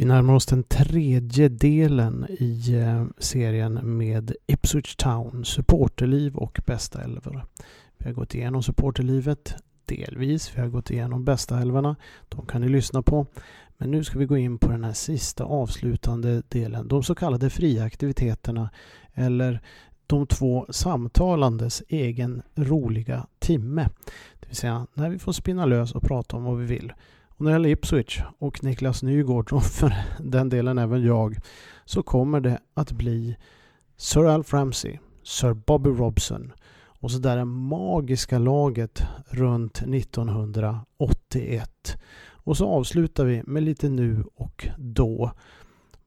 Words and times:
Vi 0.00 0.06
närmar 0.06 0.34
oss 0.34 0.46
den 0.46 0.62
tredje 0.62 1.48
delen 1.48 2.26
i 2.28 2.74
eh, 2.74 3.04
serien 3.18 3.96
med 3.98 4.32
Ipswich 4.46 4.96
Town, 4.96 5.44
supporterliv 5.44 6.36
och 6.36 6.60
bästa 6.66 7.02
älvor. 7.02 7.44
Vi 7.98 8.04
har 8.04 8.12
gått 8.12 8.34
igenom 8.34 8.62
supporterlivet 8.62 9.54
delvis. 9.84 10.56
Vi 10.56 10.60
har 10.60 10.68
gått 10.68 10.90
igenom 10.90 11.24
bästa 11.24 11.60
älvarna. 11.60 11.96
De 12.28 12.46
kan 12.46 12.60
ni 12.60 12.68
lyssna 12.68 13.02
på. 13.02 13.26
Men 13.78 13.90
nu 13.90 14.04
ska 14.04 14.18
vi 14.18 14.26
gå 14.26 14.36
in 14.36 14.58
på 14.58 14.68
den 14.68 14.84
här 14.84 14.92
sista 14.92 15.44
avslutande 15.44 16.42
delen. 16.48 16.88
De 16.88 17.02
så 17.02 17.14
kallade 17.14 17.50
fria 17.50 17.84
aktiviteterna 17.84 18.70
eller 19.14 19.60
de 20.06 20.26
två 20.26 20.66
samtalandes 20.70 21.82
egen 21.88 22.42
roliga 22.54 23.26
timme. 23.38 23.88
Det 24.40 24.46
vill 24.46 24.56
säga 24.56 24.86
när 24.94 25.10
vi 25.10 25.18
får 25.18 25.32
spinna 25.32 25.66
lös 25.66 25.92
och 25.92 26.02
prata 26.02 26.36
om 26.36 26.44
vad 26.44 26.58
vi 26.58 26.66
vill. 26.66 26.92
Och 27.40 27.44
när 27.44 27.52
det 27.52 27.54
gäller 27.54 27.68
Ipswich 27.68 28.20
och 28.38 28.64
Niklas 28.64 29.02
Nygård 29.02 29.52
och 29.52 29.62
för 29.78 29.94
den 30.18 30.48
delen 30.48 30.78
även 30.78 31.04
jag 31.04 31.36
så 31.84 32.02
kommer 32.02 32.40
det 32.40 32.58
att 32.74 32.92
bli 32.92 33.36
Sir 33.96 34.24
Alf 34.24 34.52
Ramsey, 34.52 34.98
Sir 35.22 35.54
Bobby 35.54 35.90
Robson 35.90 36.52
och 36.82 37.10
så 37.10 37.18
där 37.18 37.36
det 37.36 37.44
magiska 37.44 38.38
laget 38.38 39.02
runt 39.28 39.82
1981. 39.82 41.96
Och 42.32 42.56
så 42.56 42.66
avslutar 42.66 43.24
vi 43.24 43.42
med 43.46 43.62
lite 43.62 43.88
nu 43.88 44.24
och 44.34 44.68
då 44.78 45.32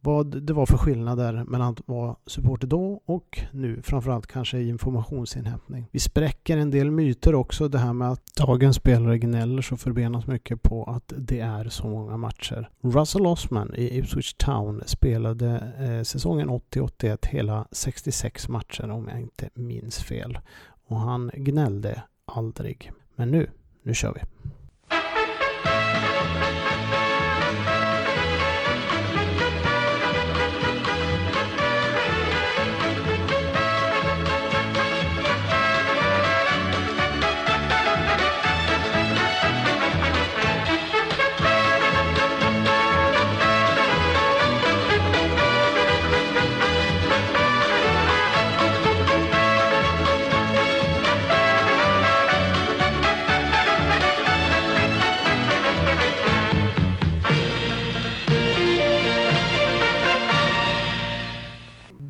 vad 0.03 0.41
det 0.41 0.53
var 0.53 0.65
för 0.65 0.77
skillnader 0.77 1.43
mellan 1.47 1.73
att 1.73 1.81
vara 1.85 2.15
supporter 2.25 2.67
då 2.67 3.01
och 3.05 3.39
nu, 3.51 3.81
framförallt 3.81 4.27
kanske 4.27 4.57
i 4.57 4.69
informationsinhämtning. 4.69 5.89
Vi 5.91 5.99
spräcker 5.99 6.57
en 6.57 6.71
del 6.71 6.91
myter 6.91 7.35
också, 7.35 7.67
det 7.67 7.77
här 7.77 7.93
med 7.93 8.11
att 8.11 8.35
dagens 8.35 8.75
spelare 8.75 9.17
gnäller 9.17 9.61
så 9.61 9.77
förbenas 9.77 10.27
mycket 10.27 10.61
på 10.61 10.83
att 10.83 11.13
det 11.17 11.39
är 11.39 11.69
så 11.69 11.87
många 11.87 12.17
matcher. 12.17 12.69
Russell 12.81 13.25
Osman 13.25 13.75
i 13.75 13.97
Ipswich 13.97 14.33
Town 14.33 14.83
spelade 14.85 15.73
eh, 15.79 16.03
säsongen 16.03 16.49
80-81 16.49 17.27
hela 17.27 17.67
66 17.71 18.49
matcher 18.49 18.89
om 18.89 19.07
jag 19.07 19.21
inte 19.21 19.49
minns 19.53 19.99
fel. 20.03 20.39
Och 20.87 20.99
han 20.99 21.31
gnällde 21.33 22.03
aldrig. 22.25 22.91
Men 23.15 23.31
nu, 23.31 23.49
nu 23.83 23.93
kör 23.93 24.13
vi. 24.13 24.21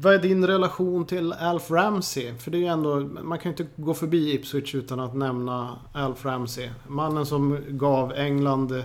Vad 0.04 0.14
är 0.14 0.20
din 0.20 0.48
relation 0.48 1.06
till 1.06 1.34
Alf 1.34 1.72
Ramsey? 1.72 2.34
För 2.38 2.52
det 2.52 2.58
är 2.58 2.60
ju 2.60 2.68
ändå, 2.68 3.00
man 3.00 3.40
kan 3.40 3.52
ju 3.52 3.58
inte 3.58 3.82
gå 3.82 3.94
förbi 3.94 4.34
Ipswich 4.34 4.76
utan 4.76 5.00
att 5.00 5.16
nämna 5.16 5.80
Alf 5.94 6.26
Ramsey. 6.26 6.70
Mannen 6.88 7.26
som 7.26 7.60
gav 7.70 8.14
England, 8.14 8.84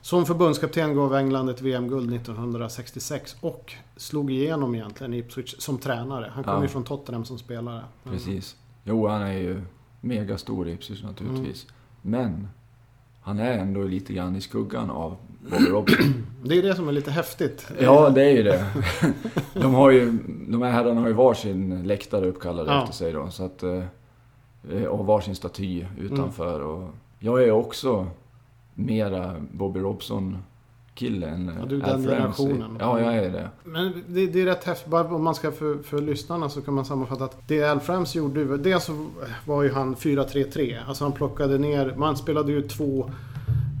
som 0.00 0.26
förbundskapten 0.26 0.94
gav 0.94 1.14
England 1.14 1.48
ett 1.48 1.60
VM-guld 1.60 2.14
1966 2.14 3.36
och 3.40 3.74
slog 3.96 4.30
igenom 4.30 4.74
egentligen 4.74 5.14
Ipswich 5.14 5.54
som 5.58 5.78
tränare. 5.78 6.32
Han 6.34 6.44
kom 6.44 6.54
ja. 6.54 6.62
ju 6.62 6.68
från 6.68 6.84
Tottenham 6.84 7.24
som 7.24 7.38
spelare. 7.38 7.84
Precis. 8.04 8.56
Jo, 8.84 9.08
han 9.08 9.22
är 9.22 9.38
ju 9.38 9.62
megastor 10.00 10.68
i 10.68 10.72
Ipswich 10.72 11.02
naturligtvis. 11.02 11.66
Mm. 12.04 12.20
Men 12.20 12.48
han 13.28 13.38
är 13.38 13.58
ändå 13.58 13.82
lite 13.82 14.12
grann 14.12 14.36
i 14.36 14.40
skuggan 14.40 14.90
av 14.90 15.16
Bobby 15.50 15.64
Robson. 15.64 16.26
Det 16.42 16.58
är 16.58 16.62
det 16.62 16.74
som 16.74 16.88
är 16.88 16.92
lite 16.92 17.10
häftigt. 17.10 17.70
Ja, 17.80 18.10
det 18.10 18.22
är 18.22 18.30
ju 18.30 18.42
det. 18.42 18.66
De, 19.54 19.74
har 19.74 19.90
ju, 19.90 20.18
de 20.48 20.62
här 20.62 20.70
herrarna 20.70 21.00
har 21.00 21.08
ju 21.08 21.14
varsin 21.14 21.82
läktare 21.82 22.26
uppkallade 22.26 22.70
ja. 22.70 22.82
efter 22.82 22.94
sig 22.94 23.12
då. 23.12 23.30
Så 23.30 23.44
att, 23.44 23.62
eh, 23.62 24.84
och 24.84 25.06
varsin 25.06 25.34
staty 25.34 25.84
utanför. 25.98 26.54
Mm. 26.54 26.68
Och 26.68 26.90
jag 27.18 27.42
är 27.42 27.50
också 27.50 28.06
mera 28.74 29.34
Bobby 29.52 29.80
Robson 29.80 30.38
kille 30.98 31.26
än 31.26 31.50
ja, 31.60 31.66
du 31.66 31.76
är 31.76 31.86
den 31.86 32.02
generationen. 32.02 32.76
Ja, 32.80 33.00
jag 33.00 33.16
är 33.16 33.30
det. 33.30 33.48
Men 33.64 33.92
det, 34.08 34.26
det 34.26 34.40
är 34.40 34.46
rätt 34.46 34.64
häftigt. 34.64 34.90
Bara 34.90 35.14
om 35.14 35.24
man 35.24 35.34
ska 35.34 35.52
för, 35.52 35.82
för 35.82 36.00
lyssnarna 36.00 36.48
så 36.48 36.62
kan 36.62 36.74
man 36.74 36.84
sammanfatta 36.84 37.24
att 37.24 37.48
det 37.48 37.62
Al 37.62 37.80
Frams 37.80 38.14
gjorde, 38.14 38.56
dels 38.56 38.84
så 38.84 39.06
var 39.46 39.62
ju 39.62 39.72
han 39.72 39.96
4-3-3. 39.96 40.76
Alltså 40.88 41.04
han 41.04 41.12
plockade 41.12 41.58
ner, 41.58 41.94
man 41.96 42.16
spelade 42.16 42.52
ju 42.52 42.62
två 42.62 43.10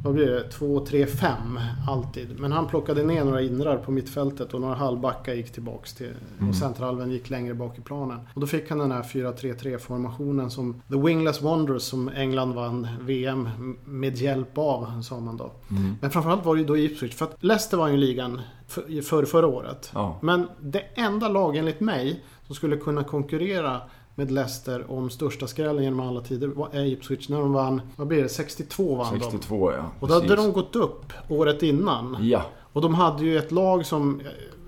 vad 0.04 0.14
blir 0.14 0.26
det, 0.26 0.50
2, 0.50 0.86
3, 0.86 1.06
5 1.06 1.60
alltid. 1.88 2.40
Men 2.40 2.52
han 2.52 2.66
plockade 2.66 3.02
ner 3.02 3.24
några 3.24 3.42
inrar 3.42 3.76
på 3.76 3.90
mittfältet 3.90 4.54
och 4.54 4.60
några 4.60 4.74
halvbackar 4.74 5.34
gick 5.34 5.52
tillbaks 5.52 5.94
till... 5.94 6.14
Mm. 6.38 6.50
Och 6.50 6.56
centralven 6.56 7.10
gick 7.10 7.30
längre 7.30 7.54
bak 7.54 7.78
i 7.78 7.80
planen. 7.80 8.18
Och 8.34 8.40
då 8.40 8.46
fick 8.46 8.70
han 8.70 8.78
den 8.78 8.92
här 8.92 9.02
4-3-3 9.02 9.78
formationen 9.78 10.50
som 10.50 10.82
The 10.88 10.96
Wingless 10.96 11.42
Wanderers 11.42 11.82
som 11.82 12.08
England 12.08 12.54
vann 12.54 12.88
VM 13.00 13.48
med 13.84 14.16
hjälp 14.16 14.58
av, 14.58 15.02
sa 15.02 15.20
man 15.20 15.36
då. 15.36 15.52
Mm. 15.70 15.94
Men 16.00 16.10
framförallt 16.10 16.44
var 16.44 16.54
det 16.54 16.60
ju 16.60 16.66
då 16.66 16.76
Ipswich. 16.76 17.14
För 17.14 17.24
att 17.24 17.44
Leicester 17.44 17.76
var 17.76 17.88
ju 17.88 17.96
ligan 17.96 18.40
för, 18.66 19.02
för 19.02 19.24
förra 19.24 19.46
året. 19.46 19.90
Ja. 19.94 20.18
Men 20.22 20.48
det 20.60 20.82
enda 20.94 21.28
lag 21.28 21.56
enligt 21.56 21.80
mig 21.80 22.24
som 22.46 22.54
skulle 22.54 22.76
kunna 22.76 23.04
konkurrera 23.04 23.80
med 24.18 24.30
Leicester 24.30 24.90
om 24.90 25.10
största 25.10 25.46
skrällen 25.46 25.84
genom 25.84 26.00
alla 26.00 26.20
tider 26.20 26.48
var 26.48 26.86
Ipswich 26.86 27.28
när 27.28 27.40
de 27.40 27.52
vann, 27.52 27.80
vad 27.96 28.06
blir 28.06 28.22
det, 28.22 28.28
62 28.28 28.94
vann 28.94 29.20
62 29.20 29.70
de. 29.70 29.76
ja. 29.76 29.84
Och 30.00 30.08
då 30.08 30.14
hade 30.14 30.36
de 30.36 30.52
gått 30.52 30.76
upp 30.76 31.12
året 31.28 31.62
innan. 31.62 32.16
Ja. 32.20 32.42
Och 32.72 32.82
de 32.82 32.94
hade 32.94 33.24
ju 33.24 33.38
ett 33.38 33.52
lag 33.52 33.86
som 33.86 34.20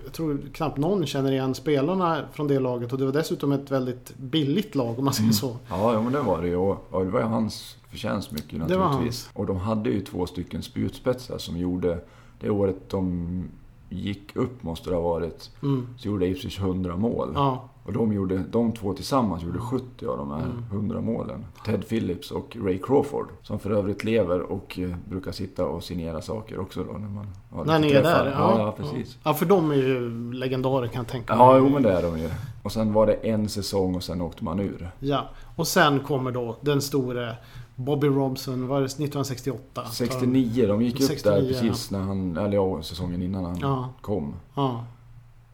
jag 0.03 0.13
tror 0.13 0.41
knappt 0.53 0.77
någon 0.77 1.05
känner 1.05 1.31
igen 1.31 1.55
spelarna 1.55 2.25
från 2.33 2.47
det 2.47 2.59
laget 2.59 2.91
och 2.93 2.99
det 2.99 3.05
var 3.05 3.11
dessutom 3.11 3.51
ett 3.51 3.71
väldigt 3.71 4.17
billigt 4.17 4.75
lag 4.75 4.99
om 4.99 5.05
man 5.05 5.13
säger 5.13 5.25
mm. 5.25 5.33
så. 5.33 5.55
Ja, 5.69 6.01
men 6.01 6.13
det 6.13 6.21
var 6.21 6.41
det 6.41 6.47
ju. 6.47 6.55
Och 6.55 7.05
det 7.05 7.11
var 7.11 7.19
ju 7.19 7.25
hans 7.25 7.77
förtjänst 7.89 8.31
mycket 8.31 8.59
naturligtvis. 8.59 8.69
Det 8.69 8.77
var 8.77 8.89
hans. 8.89 9.29
Och 9.33 9.45
de 9.45 9.57
hade 9.57 9.89
ju 9.89 10.01
två 10.01 10.25
stycken 10.25 10.63
spjutspetsar 10.63 11.37
som 11.37 11.57
gjorde 11.57 11.99
det 12.39 12.49
året 12.49 12.89
de 12.89 13.49
gick 13.89 14.35
upp 14.35 14.63
måste 14.63 14.89
det 14.89 14.95
ha 14.95 15.03
varit. 15.03 15.49
Mm. 15.63 15.87
Så 15.97 16.07
gjorde 16.07 16.27
Ipswich 16.27 16.59
100 16.59 16.97
mål. 16.97 17.31
Ja. 17.35 17.69
Och 17.83 17.93
de, 17.93 18.13
gjorde, 18.13 18.37
de 18.37 18.71
två 18.71 18.93
tillsammans 18.93 19.43
gjorde 19.43 19.59
70 19.59 20.05
av 20.05 20.17
de 20.17 20.31
här 20.31 20.43
mm. 20.43 20.63
100 20.71 21.01
målen. 21.01 21.45
Ted 21.65 21.87
Phillips 21.87 22.31
och 22.31 22.57
Ray 22.63 22.77
Crawford. 22.77 23.27
Som 23.43 23.59
för 23.59 23.71
övrigt 23.71 24.03
lever 24.03 24.41
och 24.41 24.79
eh, 24.79 24.95
brukar 25.09 25.31
sitta 25.31 25.65
och 25.65 25.83
signera 25.83 26.21
saker 26.21 26.59
också 26.59 26.83
då. 26.83 26.93
När, 26.93 27.09
man 27.09 27.27
har 27.49 27.65
när 27.65 27.79
ni 27.79 27.91
är 27.91 28.03
där? 28.03 28.31
Ja, 28.31 28.59
ja, 28.59 28.71
precis. 28.71 29.17
Ja, 29.23 29.33
för 29.33 29.45
de 29.45 29.71
är 29.71 29.75
ju 29.75 30.11
legendarer 30.33 30.87
kan 30.87 30.99
jag 30.99 31.07
tänka 31.07 31.35
mig. 31.35 31.45
Ja, 31.45 31.57
jo 31.57 31.69
men 31.69 31.83
det 31.83 31.91
är 31.91 32.01
de 32.01 32.19
ju. 32.19 32.29
Och 32.63 32.71
sen 32.71 32.93
var 32.93 33.07
det 33.07 33.13
en 33.13 33.49
säsong 33.49 33.95
och 33.95 34.03
sen 34.03 34.21
åkte 34.21 34.43
man 34.43 34.59
ur. 34.59 34.91
Ja, 34.99 35.29
och 35.55 35.67
sen 35.67 35.99
kommer 35.99 36.31
då 36.31 36.57
den 36.61 36.81
store 36.81 37.35
Bobby 37.75 38.07
Robson, 38.07 38.67
var 38.67 38.79
det 38.79 38.85
1968? 38.85 39.85
69, 39.91 40.67
de 40.67 40.81
gick 40.81 41.03
69, 41.03 41.15
upp 41.15 41.23
där 41.23 41.53
precis 41.53 41.91
när 41.91 41.99
han, 41.99 42.37
eller 42.37 42.55
ja, 42.55 42.83
säsongen 42.83 43.21
innan 43.21 43.45
han 43.45 43.57
ja. 43.59 43.89
kom. 44.01 44.33
Ja. 44.53 44.85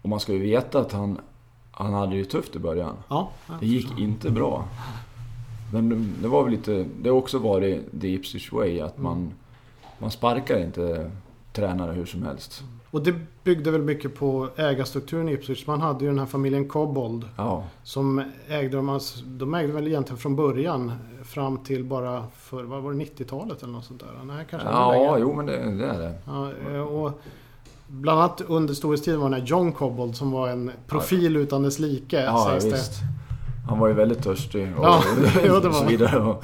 Och 0.02 0.10
man 0.10 0.20
ska 0.20 0.34
ju 0.34 0.40
veta 0.40 0.80
att 0.80 0.92
han, 0.92 1.20
han 1.78 1.94
hade 1.94 2.12
det 2.12 2.18
ju 2.18 2.26
tufft 2.26 2.56
i 2.56 2.60
början. 2.60 2.96
Ja, 3.08 3.32
det 3.60 3.66
gick 3.66 4.00
inte 4.00 4.32
bra. 4.32 4.66
Men 5.74 6.14
det 6.22 6.28
var 6.28 6.44
väl 6.44 6.52
lite, 6.52 6.86
det 7.02 7.10
har 7.10 7.18
också 7.18 7.40
varit 7.40 8.02
the 8.02 8.08
Ipswich 8.08 8.52
way, 8.52 8.80
att 8.80 8.98
man, 8.98 9.18
mm. 9.18 9.34
man 10.00 10.12
sparkar 10.12 10.60
inte 10.60 11.12
tränare 11.54 11.92
hur 11.92 12.06
som 12.06 12.24
helst. 12.24 12.64
Och 12.92 13.04
det 13.04 13.16
byggde 13.44 13.72
väl 13.72 13.82
mycket 13.82 14.16
på 14.16 14.50
ägarstrukturen 14.56 15.30
i 15.30 15.34
Ipswich. 15.34 15.68
Man 15.68 15.82
hade 15.82 16.06
ju 16.06 16.10
den 16.10 16.20
här 16.20 16.26
familjen 16.26 16.68
Cobbold. 16.68 17.26
Ja. 17.36 17.64
Som 17.84 18.24
ägde 18.48 18.78
de, 18.78 18.90
alltså, 18.90 19.26
de 19.26 19.54
ägde 19.54 19.74
väl 19.74 19.88
egentligen 19.88 20.18
från 20.18 20.36
början 20.36 20.92
fram 21.24 21.58
till 21.58 21.84
bara 21.84 22.24
för, 22.38 22.64
vad 22.64 22.84
var 22.84 22.94
det, 22.94 22.98
90-talet 22.98 23.64
eller 23.64 23.74
något 23.74 23.86
sånt 23.86 24.00
där? 24.00 24.24
Nej, 24.24 24.46
kanske 24.50 24.70
Ja, 24.70 25.18
jo 25.20 25.34
men 25.34 25.46
det, 25.46 25.78
det, 25.78 25.86
är 25.86 26.00
det. 26.00 26.14
Ja, 26.26 26.52
eh, 26.72 26.82
och 26.82 27.22
bland 27.88 28.20
annat 28.20 28.42
under 28.48 28.74
storhetstiden 28.74 29.20
var 29.20 29.30
den 29.30 29.40
här 29.40 29.48
John 29.48 29.72
Cobbold 29.72 30.16
som 30.16 30.32
var 30.32 30.50
en 30.50 30.72
profil 30.88 31.36
ja. 31.36 31.40
utan 31.40 31.64
dess 31.64 31.80
like. 31.80 32.24
Ja, 32.24 32.52
visst. 32.54 32.72
Det. 32.72 33.08
Han 33.68 33.80
var 33.80 33.88
ju 33.88 33.94
väldigt 33.94 34.24
törstig 34.24 34.78
och, 34.78 34.86
ja, 34.86 35.04
var. 35.64 35.72
så 35.72 35.86
vidare. 35.86 36.20
Och, 36.20 36.44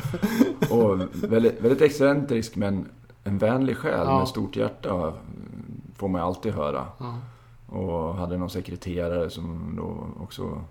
och 0.69 0.99
väldigt, 1.13 1.61
väldigt 1.61 1.81
excentrisk 1.81 2.55
men 2.55 2.89
en 3.23 3.37
vänlig 3.37 3.77
själ 3.77 4.07
ja. 4.07 4.19
med 4.19 4.27
stort 4.27 4.55
hjärta 4.55 5.13
får 5.95 6.07
man 6.07 6.21
ju 6.21 6.25
alltid 6.25 6.53
höra. 6.53 6.85
Ja. 6.97 7.17
Och 7.77 8.15
hade 8.15 8.37
någon 8.37 8.49
sekreterare 8.49 9.29
som 9.29 9.73
då 9.77 10.07
också 10.23 10.61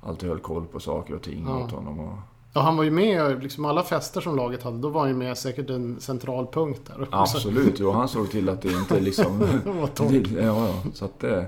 alltid 0.00 0.28
höll 0.28 0.38
koll 0.38 0.66
på 0.66 0.80
saker 0.80 1.14
och 1.14 1.22
ting 1.22 1.44
ja. 1.46 1.64
åt 1.64 1.70
honom. 1.70 2.00
Och... 2.00 2.18
Ja, 2.58 2.62
han 2.62 2.76
var 2.76 2.84
ju 2.84 2.90
med 2.90 3.42
liksom 3.42 3.64
alla 3.64 3.82
fester 3.82 4.20
som 4.20 4.36
laget 4.36 4.62
hade. 4.62 4.78
Då 4.78 4.88
var 4.88 5.00
han 5.00 5.10
ju 5.10 5.16
med 5.16 5.38
säkert 5.38 5.70
en 5.70 6.00
central 6.00 6.46
punkt 6.46 6.80
där. 6.86 7.06
Absolut, 7.10 7.80
jo 7.80 7.90
han 7.90 8.08
såg 8.08 8.30
till 8.30 8.48
att 8.48 8.62
det 8.62 8.72
inte 8.72 9.00
liksom... 9.08 9.38
det 9.64 9.70
var 9.70 9.86
torrt. 9.86 10.26
ja, 10.36 10.42
ja, 10.42 10.74
så 10.94 11.04
att 11.04 11.20
det... 11.20 11.46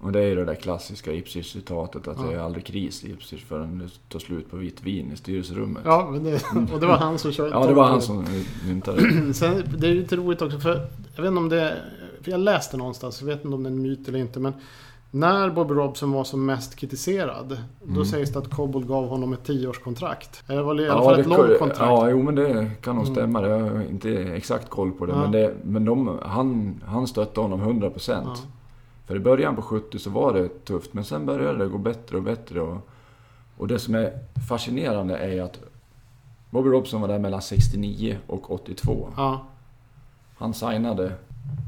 Och 0.00 0.12
det 0.12 0.20
är 0.20 0.26
ju 0.26 0.34
det 0.34 0.44
där 0.44 0.54
klassiska 0.54 1.12
Ipswich-citatet 1.12 2.08
att 2.08 2.16
ja. 2.20 2.26
det 2.26 2.34
är 2.34 2.38
aldrig 2.38 2.66
kris 2.66 3.04
i 3.04 3.10
Ipswich 3.10 3.44
förrän 3.44 3.78
det 3.78 3.88
tar 4.08 4.18
slut 4.18 4.50
på 4.50 4.56
vitt 4.56 4.82
vin 4.82 5.12
i 5.12 5.16
styrelserummet. 5.16 5.82
Ja, 5.84 6.18
det, 6.20 6.42
och 6.72 6.80
det 6.80 6.86
var 6.86 6.96
han 6.96 7.18
som 7.18 7.32
körde. 7.32 7.50
ja, 7.54 7.66
det 7.66 7.74
var 7.74 7.84
han 7.84 8.02
som 8.02 8.26
myntade 8.66 9.10
det. 9.10 9.34
Sen, 9.34 9.64
det 9.78 9.88
är 9.88 9.94
lite 9.94 10.16
roligt 10.16 10.42
också 10.42 10.60
för 10.60 10.86
jag 11.16 11.22
vet 11.22 11.28
inte 11.28 11.38
om 11.38 11.48
det... 11.48 11.76
För 12.22 12.30
jag 12.30 12.40
läste 12.40 12.76
någonstans, 12.76 13.20
jag 13.20 13.26
vet 13.26 13.44
inte 13.44 13.54
om 13.54 13.62
det 13.62 13.68
är 13.68 13.72
en 13.72 13.82
myt 13.82 14.08
eller 14.08 14.18
inte 14.18 14.40
men 14.40 14.52
när 15.14 15.50
Bobby 15.50 15.74
Robson 15.74 16.12
var 16.12 16.24
som 16.24 16.46
mest 16.46 16.76
kritiserad, 16.76 17.52
mm. 17.52 17.94
då 17.94 18.04
sägs 18.04 18.32
det 18.32 18.38
att 18.38 18.50
Cobble 18.50 18.80
gav 18.80 19.08
honom 19.08 19.32
ett 19.32 19.44
tioårskontrakt. 19.44 20.42
Det 20.46 20.62
var 20.62 20.80
i 20.80 20.88
alla 20.88 21.02
ja, 21.02 21.04
fall 21.04 21.20
ett 21.20 21.26
långt 21.26 21.58
kontrakt. 21.58 21.80
Ja, 21.80 22.10
jo 22.10 22.22
men 22.22 22.34
det 22.34 22.70
kan 22.80 22.96
nog 22.96 23.04
mm. 23.04 23.14
stämma. 23.14 23.48
Jag 23.48 23.60
har 23.60 23.82
inte 23.82 24.10
exakt 24.10 24.70
koll 24.70 24.92
på 24.92 25.06
det. 25.06 25.12
Ja. 25.12 25.18
Men, 25.18 25.32
det, 25.32 25.54
men 25.62 25.84
de, 25.84 26.18
han, 26.22 26.80
han 26.86 27.06
stötte 27.06 27.40
honom 27.40 27.62
100%. 27.62 28.22
Ja. 28.24 28.36
För 29.06 29.16
i 29.16 29.20
början 29.20 29.56
på 29.56 29.62
70 29.62 29.98
så 29.98 30.10
var 30.10 30.32
det 30.32 30.64
tufft, 30.64 30.94
men 30.94 31.04
sen 31.04 31.26
började 31.26 31.58
det 31.58 31.66
gå 31.66 31.78
bättre 31.78 32.16
och 32.16 32.22
bättre. 32.22 32.60
Och, 32.60 32.88
och 33.56 33.68
det 33.68 33.78
som 33.78 33.94
är 33.94 34.12
fascinerande 34.48 35.16
är 35.16 35.42
att 35.42 35.60
Bobby 36.50 36.68
Robson 36.68 37.00
var 37.00 37.08
där 37.08 37.18
mellan 37.18 37.42
69 37.42 38.18
och 38.26 38.50
82. 38.50 39.08
Ja. 39.16 39.44
Han 40.36 40.54
signade 40.54 41.12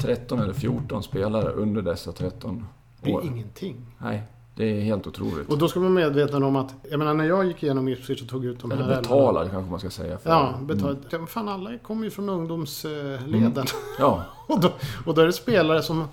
13 0.02 0.40
eller 0.40 0.54
14 0.54 1.02
spelare 1.02 1.50
under 1.50 1.82
dessa 1.82 2.12
13 2.12 2.66
det 3.06 3.26
är 3.26 3.26
ingenting. 3.26 3.86
Nej, 3.98 4.22
det 4.54 4.64
är 4.64 4.80
helt 4.80 5.06
otroligt. 5.06 5.48
Och 5.48 5.58
då 5.58 5.68
ska 5.68 5.80
man 5.80 5.94
vara 5.94 6.04
medveten 6.04 6.42
om 6.42 6.56
att, 6.56 6.74
jag 6.90 6.98
menar 6.98 7.14
när 7.14 7.24
jag 7.24 7.46
gick 7.46 7.62
igenom 7.62 7.88
Ipswich 7.88 8.22
och 8.22 8.28
tog 8.28 8.44
ut 8.44 8.60
de 8.60 8.72
Eller 8.72 8.82
här 8.82 9.02
betalade 9.02 9.50
kanske 9.50 9.70
man 9.70 9.80
ska 9.80 9.90
säga. 9.90 10.18
För 10.18 10.30
ja, 10.30 10.54
betalade. 10.62 10.98
Mm. 11.12 11.26
Fan 11.26 11.48
alla 11.48 11.78
kommer 11.78 12.04
ju 12.04 12.10
från 12.10 12.28
ungdomsleden. 12.28 13.52
Mm. 13.52 13.66
Ja. 13.98 14.22
och, 14.46 14.60
då, 14.60 14.72
och 15.06 15.14
då 15.14 15.20
är 15.20 15.26
det 15.26 15.32
spelare 15.32 15.82
som 15.82 16.04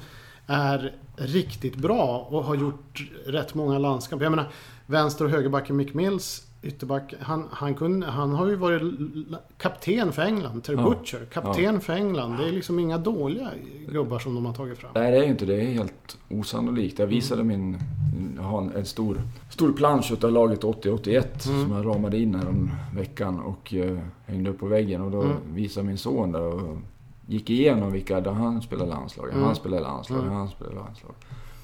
är 0.47 0.95
riktigt 1.15 1.75
bra 1.75 2.27
och 2.29 2.43
har 2.43 2.55
gjort 2.55 3.03
rätt 3.25 3.53
många 3.53 3.77
landskamper. 3.77 4.25
Jag 4.25 4.31
menar, 4.31 4.49
vänster 4.85 5.25
och 5.25 5.31
högerbacken 5.31 5.75
Mick 5.75 5.93
Mills 5.93 6.47
ytterback. 6.63 7.13
Han, 7.19 7.47
han, 7.51 7.75
kunde, 7.75 8.07
han 8.07 8.31
har 8.31 8.47
ju 8.47 8.55
varit 8.55 8.81
kapten 9.57 10.11
för 10.11 10.21
England. 10.21 10.63
Terry 10.63 10.77
ja. 10.77 10.89
Butcher, 10.89 11.25
kapten 11.25 11.73
ja. 11.73 11.79
för 11.79 11.93
England. 11.93 12.37
Det 12.37 12.47
är 12.47 12.51
liksom 12.51 12.79
inga 12.79 12.97
dåliga 12.97 13.49
gubbar 13.87 14.19
som 14.19 14.35
de 14.35 14.45
har 14.45 14.53
tagit 14.53 14.77
fram. 14.77 14.91
Nej, 14.95 15.11
det 15.11 15.17
är 15.17 15.23
ju 15.23 15.29
inte 15.29 15.45
det. 15.45 15.55
Det 15.55 15.61
är 15.61 15.73
helt 15.73 16.17
osannolikt. 16.29 16.99
Jag 16.99 17.07
visade 17.07 17.41
mm. 17.41 17.59
min... 17.59 17.79
Jag 18.35 18.43
har 18.43 18.61
en 18.61 18.85
stor, 18.85 19.21
stor 19.49 19.73
plansch 19.73 20.23
av 20.23 20.31
laget 20.31 20.61
80-81 20.61 21.09
mm. 21.09 21.29
som 21.39 21.71
jag 21.71 21.85
ramade 21.85 22.17
in 22.17 22.35
här 22.35 22.47
om 22.47 22.71
veckan 22.95 23.39
och 23.39 23.73
uh, 23.73 23.99
hängde 24.25 24.49
upp 24.49 24.59
på 24.59 24.67
väggen. 24.67 25.01
Och 25.01 25.11
då 25.11 25.21
mm. 25.21 25.37
visade 25.53 25.87
min 25.87 25.97
son 25.97 26.31
där 26.31 26.41
och 26.41 26.77
gick 27.27 27.49
igenom 27.49 27.91
vilka 27.91 28.21
där 28.21 28.31
han 28.31 28.61
spelade 28.61 28.89
landslag. 28.89 29.29
Mm. 29.29 29.43
Han 29.43 29.55
spelade 29.55 29.81
landslag, 29.81 30.19
mm. 30.19 30.33
han 30.33 30.49
spelade 30.49 30.75
landslag. 30.75 31.11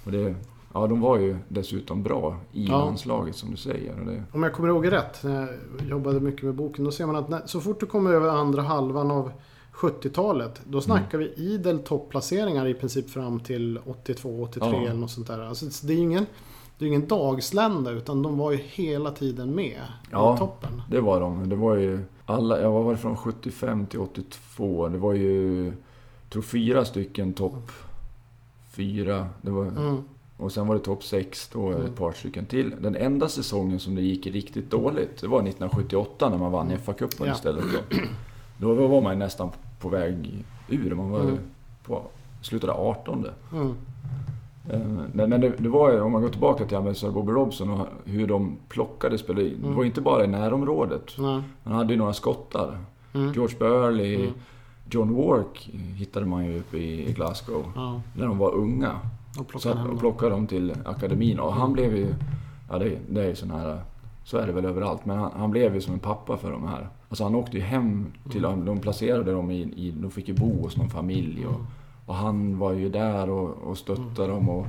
Och 0.06 0.12
det, 0.12 0.36
Ja, 0.74 0.88
de 0.88 1.02
var 1.02 1.18
ju 1.18 1.38
dessutom 1.48 2.04
bra 2.04 2.38
i 2.52 2.66
ja. 2.68 2.86
landslaget 2.86 3.36
som 3.36 3.52
du 3.52 3.58
säger. 3.58 4.24
Om 4.32 4.44
jag 4.44 4.54
kommer 4.54 4.70
ihåg 4.70 4.92
rätt, 4.92 5.24
när 5.24 5.40
jag 5.80 5.90
jobbade 5.90 6.20
mycket 6.20 6.44
med 6.44 6.56
boken, 6.56 6.86
då 6.86 6.92
ser 6.92 7.06
man 7.06 7.16
att 7.16 7.30
när, 7.30 7.42
så 7.46 7.62
fort 7.62 7.80
du 7.80 7.86
kommer 7.86 8.14
över 8.14 8.30
andra 8.30 8.62
halvan 8.62 9.12
av 9.12 9.32
70-talet, 9.74 10.62
då 10.66 10.82
snackar 10.82 11.18
mm. 11.18 11.30
vi 11.36 11.44
idel 11.44 11.80
topplaceringar 11.80 12.68
i 12.68 12.74
princip 12.74 13.10
fram 13.10 13.40
till 13.40 13.80
82, 13.86 14.44
83 14.44 14.70
ja. 14.70 14.78
eller 14.78 15.00
något 15.00 15.12
sånt 15.12 15.28
där. 15.28 15.40
Alltså, 15.40 15.88
det 15.88 15.94
är 15.94 15.98
ingen, 15.98 16.26
det 16.78 16.86
är 16.86 16.88
ingen 16.88 17.08
dagslända, 17.08 17.92
utan 17.92 18.22
de 18.22 18.38
var 18.38 18.52
ju 18.52 18.58
hela 18.58 19.12
tiden 19.12 19.56
med 19.56 19.82
ja, 20.12 20.36
i 20.36 20.38
toppen. 20.38 20.82
det 20.90 21.02
var 21.02 21.20
de. 21.22 21.50
Det 21.50 21.56
var 21.56 21.76
ju 21.76 22.00
alla, 22.26 22.62
jag 22.62 22.72
var 22.72 22.96
från 22.96 23.18
75 23.18 23.86
till 23.86 24.00
82. 24.00 24.90
Det 24.90 24.98
var 24.98 25.14
ju, 25.14 25.66
jag 25.66 26.30
tror 26.30 26.42
fyra 26.42 26.86
stycken 26.86 27.34
topp 27.34 27.72
fyra. 28.72 29.28
Det 29.42 29.52
var... 29.52 29.66
Mm 29.66 30.04
och 30.40 30.52
sen 30.52 30.68
var 30.68 30.76
det 30.76 30.82
topp 30.82 31.04
6 31.04 31.50
då, 31.54 31.68
mm. 31.68 31.86
ett 31.86 31.96
par 31.96 32.12
stycken 32.12 32.46
till. 32.46 32.76
Den 32.82 32.96
enda 32.96 33.30
säsongen 33.30 33.80
som 33.80 33.96
det 33.96 34.02
gick 34.02 34.28
riktigt 34.28 34.72
dåligt, 34.72 35.22
det 35.22 35.28
var 35.28 35.38
1978 35.40 36.30
när 36.30 36.38
man 36.38 36.52
vann 36.52 36.72
FA-cupen 36.72 37.26
ja. 37.26 37.34
istället. 37.34 37.64
Då. 38.58 38.76
då 38.76 38.88
var 38.88 39.02
man 39.02 39.20
nästan 39.20 39.50
på 39.80 39.90
väg 39.90 40.46
ur. 40.70 40.96
Man 40.96 41.12
var 41.12 41.20
mm. 41.20 41.38
på, 41.84 42.02
slutade 42.42 42.74
18. 42.74 43.28
Mm. 43.54 43.76
Eh, 44.70 44.80
men, 45.14 45.30
men 45.30 45.42
det, 45.42 45.54
det, 45.58 45.70
var 45.70 46.02
om 46.02 46.12
man 46.12 46.22
går 46.22 46.30
tillbaka 46.30 46.66
till 46.66 46.78
Ambassadör 46.78 47.14
Bobby 47.14 47.32
Robson 47.32 47.70
och 47.70 47.88
hur 48.06 48.28
de 48.28 48.58
plockade 48.70 49.18
spelare. 49.18 49.48
Mm. 49.48 49.70
Det 49.70 49.78
var 49.78 49.84
inte 49.84 50.02
bara 50.02 50.24
i 50.24 50.28
närområdet. 50.28 51.18
Man 51.18 51.44
hade 51.64 51.94
ju 51.94 52.00
några 52.00 52.14
skottar. 52.14 52.78
Mm. 53.14 53.34
George 53.34 53.58
Burley, 53.60 54.16
mm. 54.16 54.34
John 54.92 55.16
Wark 55.16 55.70
hittade 55.96 56.26
man 56.26 56.46
ju 56.46 56.60
uppe 56.60 56.78
i, 56.78 57.10
i 57.10 57.14
Glasgow. 57.14 57.64
Ja. 57.76 58.02
När 58.14 58.28
de 58.28 58.38
var 58.38 58.56
unga. 58.56 59.00
Och 59.38 59.48
plockade, 59.48 59.84
så, 59.84 59.92
och 59.92 60.00
plockade 60.00 60.32
dem 60.32 60.48
till 60.48 60.76
akademin. 60.86 61.40
Och 61.40 61.54
han 61.54 61.74
blev 61.74 61.96
ju... 61.98 62.16
Ja, 62.70 62.80
det, 62.80 62.98
det 63.10 63.24
är 63.24 63.28
ju 63.28 63.36
sån 63.36 63.52
här... 63.52 63.82
Så 64.24 64.38
är 64.38 64.48
det 64.48 64.54
väl 64.54 64.66
överallt. 64.66 65.06
Men 65.06 65.18
han, 65.18 65.32
han, 65.36 65.52
blev 65.52 65.76
ju 65.76 65.82
som 65.82 65.94
en 65.94 66.00
pappa 66.00 66.38
för 66.38 66.52
de 66.52 66.68
här. 66.68 66.90
Alltså 67.10 67.24
han 67.24 67.36
åkte 67.36 67.58
ju 67.58 67.64
hem 67.64 68.12
till 68.32 68.42
dem. 68.42 68.66
De 68.66 68.80
placerade 68.80 69.32
dem 69.32 69.52
i... 69.52 69.62
i 69.62 69.92
de 69.92 70.12
fick 70.12 70.28
ju 70.28 70.34
bo 70.34 70.62
hos 70.62 70.78
någon 70.78 70.90
familj. 70.90 71.46
Och, 71.46 71.62
och 72.06 72.16
han 72.16 72.58
var 72.58 72.74
ju 72.74 72.90
där 72.90 73.30
och, 73.30 73.50
och 73.50 73.78
stöttade 73.78 74.28
dem. 74.28 74.50
Och, 74.50 74.68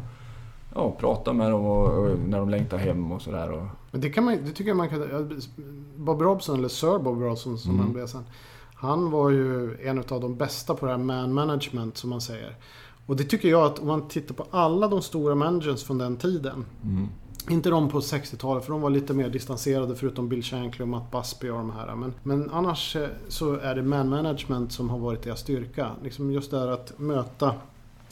ja, 0.75 0.97
pratade 0.99 1.37
med 1.37 1.51
dem 1.51 1.65
och, 1.65 1.87
och 1.87 2.19
när 2.19 2.39
de 2.39 2.49
längtade 2.49 2.83
hem 2.83 3.13
och 3.13 3.23
sådär. 3.23 3.69
Men 3.91 4.01
det, 4.01 4.11
kan 4.11 4.25
man, 4.25 4.39
det 4.45 4.51
tycker 4.51 4.71
jag 4.71 4.77
man 4.77 4.89
kan... 4.89 5.41
Bob 5.97 6.23
Robson, 6.23 6.59
eller 6.59 6.69
Sir 6.69 6.99
Bob 6.99 7.23
Robson 7.23 7.59
som 7.59 7.71
mm. 7.71 7.85
han 7.85 7.93
blev 7.93 8.07
sen. 8.07 8.25
Han 8.75 9.11
var 9.11 9.31
ju 9.31 9.77
en 9.83 9.99
av 9.99 10.21
de 10.21 10.37
bästa 10.37 10.75
på 10.75 10.87
det 10.87 10.93
här 10.93 10.99
man 10.99 11.35
management 11.35 11.97
som 11.97 12.11
man 12.11 12.21
säger. 12.21 12.57
Och 13.11 13.17
det 13.17 13.25
tycker 13.25 13.49
jag 13.49 13.63
att 13.63 13.79
om 13.79 13.87
man 13.87 14.09
tittar 14.09 14.35
på 14.35 14.47
alla 14.51 14.89
de 14.89 15.03
stora 15.03 15.35
managers 15.35 15.85
från 15.85 15.99
den 15.99 16.17
tiden. 16.17 16.65
Mm. 16.85 17.09
Inte 17.49 17.71
de 17.71 17.89
på 17.89 18.01
60-talet 18.01 18.65
för 18.65 18.73
de 18.73 18.81
var 18.81 18.91
lite 18.91 19.15
mer 19.15 19.29
distanserade 19.29 19.97
förutom 19.97 20.29
Bill 20.29 20.43
Shankly 20.43 20.83
och 20.83 20.89
Matt 20.89 21.11
Busby 21.11 21.49
och 21.49 21.59
de 21.59 21.71
här. 21.71 21.95
Men, 21.95 22.15
men 22.23 22.51
annars 22.51 22.97
eh, 22.97 23.09
så 23.29 23.55
är 23.55 23.75
det 23.75 23.83
man 23.83 24.09
management 24.09 24.73
som 24.73 24.91
har 24.91 24.99
varit 24.99 25.23
deras 25.23 25.41
styrka. 25.41 25.91
Liksom 26.03 26.33
just 26.33 26.51
det 26.51 26.59
här 26.59 26.69
att 26.69 26.99
möta 26.99 27.55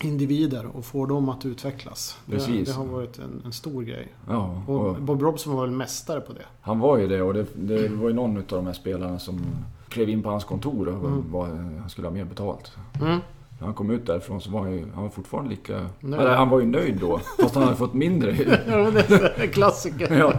individer 0.00 0.67
och 0.67 0.85
få 0.85 1.06
dem 1.06 1.29
att 1.29 1.47
utvecklas. 1.47 2.19
Det, 2.27 2.65
det 2.65 2.73
har 2.73 2.85
varit 2.85 3.19
en, 3.19 3.43
en, 3.45 3.53
stor 3.53 3.83
grej. 3.83 4.09
Ja, 4.29 4.62
och, 4.67 4.87
och 4.87 5.03
Bob 5.03 5.23
Robson 5.23 5.55
var 5.55 5.62
väl 5.62 5.71
mästare 5.71 6.21
på 6.21 6.33
det. 6.33 6.45
Han 6.61 6.79
var 6.79 6.99
ju 6.99 7.09
det 7.09 7.23
och 7.23 7.35
det, 7.35 7.47
det 7.55 7.89
var 7.89 8.09
ju 8.09 8.15
någon 8.15 8.37
av 8.37 8.45
de 8.49 8.67
här 8.67 8.73
spelarna 8.73 9.19
som 9.19 9.41
klev 9.89 10.09
in 10.09 10.23
på 10.23 10.31
hans 10.31 10.45
kontor 10.45 10.89
och 10.89 11.09
mm. 11.09 11.33
var, 11.33 11.47
han 11.81 11.91
skulle 11.91 12.06
ha 12.06 12.15
mer 12.15 12.25
betalt. 12.25 12.73
Mm. 13.00 13.21
När 13.58 13.66
han 13.66 13.75
kom 13.75 13.90
ut 13.90 14.06
därifrån 14.06 14.40
så 14.40 14.50
var 14.50 14.60
han 14.60 14.72
ju 14.72 14.87
han 14.94 15.02
var 15.02 15.10
fortfarande 15.10 15.50
lika... 15.50 15.87
Eller 16.02 16.37
han 16.37 16.49
var 16.49 16.60
ju 16.60 16.66
nöjd 16.66 16.96
då, 17.00 17.19
fast 17.40 17.55
han 17.55 17.64
hade 17.64 17.76
fått 17.76 17.94
mindre. 17.94 18.37
ja, 18.66 18.90
det 18.90 19.11
är 19.11 19.40
en 19.40 19.49
klassiker. 19.49 20.18
ja. 20.18 20.35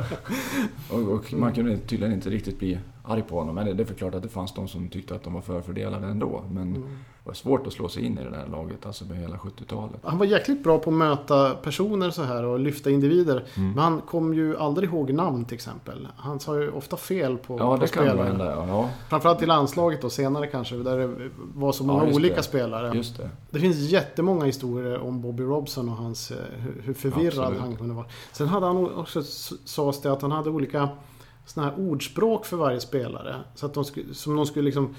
Och, 0.91 1.13
och, 1.13 1.33
man 1.33 1.53
kunde 1.53 1.77
tydligen 1.77 2.13
inte 2.13 2.29
riktigt 2.29 2.59
bli 2.59 2.79
arg 3.03 3.21
på 3.21 3.39
honom. 3.39 3.55
Men 3.55 3.77
det 3.77 3.89
är 3.89 3.93
klart 3.93 4.15
att 4.15 4.23
det 4.23 4.29
fanns 4.29 4.53
de 4.53 4.67
som 4.67 4.89
tyckte 4.89 5.15
att 5.15 5.23
de 5.23 5.33
var 5.33 5.41
förfördelade 5.41 6.07
ändå. 6.07 6.43
Men 6.51 6.75
mm. 6.75 6.97
Var 7.29 7.33
svårt 7.33 7.67
att 7.67 7.73
slå 7.73 7.89
sig 7.89 8.05
in 8.05 8.17
i 8.17 8.23
det 8.23 8.29
där 8.29 8.47
laget, 8.51 8.85
alltså 8.85 9.05
med 9.05 9.17
hela 9.17 9.37
70-talet. 9.37 9.99
Han 10.03 10.17
var 10.17 10.25
jäkligt 10.25 10.63
bra 10.63 10.79
på 10.79 10.89
att 10.89 10.95
möta 10.95 11.55
personer 11.55 12.09
så 12.09 12.23
här 12.23 12.43
och 12.43 12.59
lyfta 12.59 12.89
individer. 12.89 13.45
Mm. 13.55 13.71
Men 13.71 13.83
han 13.83 14.01
kom 14.01 14.33
ju 14.33 14.57
aldrig 14.57 14.89
ihåg 14.89 15.13
namn 15.13 15.45
till 15.45 15.55
exempel. 15.55 16.07
Han 16.17 16.39
sa 16.39 16.59
ju 16.59 16.71
ofta 16.71 16.97
fel 16.97 17.37
på 17.37 17.59
Ja, 17.59 17.77
det 17.81 17.87
på 17.87 17.93
kan 17.93 18.19
hända. 18.19 18.45
Ja. 18.45 18.67
ja. 18.67 18.89
Framförallt 19.09 19.41
i 19.41 19.45
landslaget 19.45 20.03
och 20.03 20.11
senare 20.11 20.47
kanske, 20.47 20.75
där 20.75 20.97
det 20.97 21.29
var 21.55 21.71
så 21.71 21.83
många 21.83 22.07
ja, 22.07 22.15
olika 22.15 22.35
det. 22.35 22.43
spelare. 22.43 22.95
Just 22.95 23.17
det. 23.17 23.29
det 23.49 23.59
finns 23.59 23.77
jättemånga 23.77 24.45
historier 24.45 24.99
om 24.99 25.21
Bobby 25.21 25.43
Robson 25.43 25.89
och 25.89 25.95
hans, 25.95 26.31
eh, 26.31 26.37
hur 26.83 26.93
förvirrad 26.93 27.39
Absolut. 27.39 27.59
han 27.61 27.75
kunde 27.75 27.93
vara. 27.93 28.05
Sen 28.31 28.47
hade 28.47 28.65
han 28.65 28.93
också, 28.95 29.23
sades 29.65 30.01
det 30.01 30.11
att 30.11 30.21
han 30.21 30.31
hade 30.31 30.49
olika 30.49 30.89
sådana 31.45 31.71
här 31.71 31.79
ordspråk 31.79 32.45
för 32.45 32.57
varje 32.57 32.79
spelare. 32.79 33.35
Så 33.55 33.65
att 33.65 33.73
de 33.73 33.85
som 34.13 34.35
de 34.35 34.45
skulle 34.45 34.65
liksom 34.65 34.95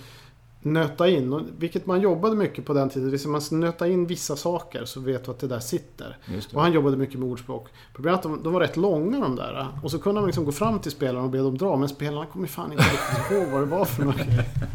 nöta 0.62 1.08
in. 1.08 1.32
Och, 1.32 1.42
vilket 1.58 1.86
man 1.86 2.00
jobbade 2.00 2.36
mycket 2.36 2.64
på 2.64 2.72
den 2.72 2.88
tiden. 2.90 3.32
Man 3.32 3.40
ska 3.40 3.56
nöta 3.56 3.88
in 3.88 4.06
vissa 4.06 4.36
saker 4.36 4.84
så 4.84 5.00
vet 5.00 5.24
du 5.24 5.30
att 5.30 5.38
det 5.38 5.46
där 5.46 5.60
sitter. 5.60 6.16
Det. 6.26 6.54
Och 6.56 6.62
han 6.62 6.72
jobbade 6.72 6.96
mycket 6.96 7.18
med 7.18 7.28
ordspråk. 7.28 7.68
Problemet 7.94 8.24
är 8.24 8.28
att 8.28 8.36
de, 8.36 8.42
de, 8.42 8.52
var 8.52 8.60
rätt 8.60 8.76
långa 8.76 9.20
de 9.20 9.36
där. 9.36 9.68
Och 9.82 9.90
så 9.90 9.98
kunde 9.98 10.20
man 10.20 10.28
liksom 10.28 10.44
gå 10.44 10.52
fram 10.52 10.78
till 10.78 10.90
spelarna 10.90 11.24
och 11.24 11.30
be 11.30 11.38
dem 11.38 11.58
dra. 11.58 11.76
Men 11.76 11.88
spelarna 11.88 12.26
kom 12.26 12.40
ju 12.40 12.46
fan 12.46 12.72
inte 12.72 12.84
riktigt 12.84 13.30
ihåg 13.30 13.48
vad 13.48 13.62
det 13.62 13.66
var 13.66 13.84
för 13.84 14.04
något. 14.04 14.20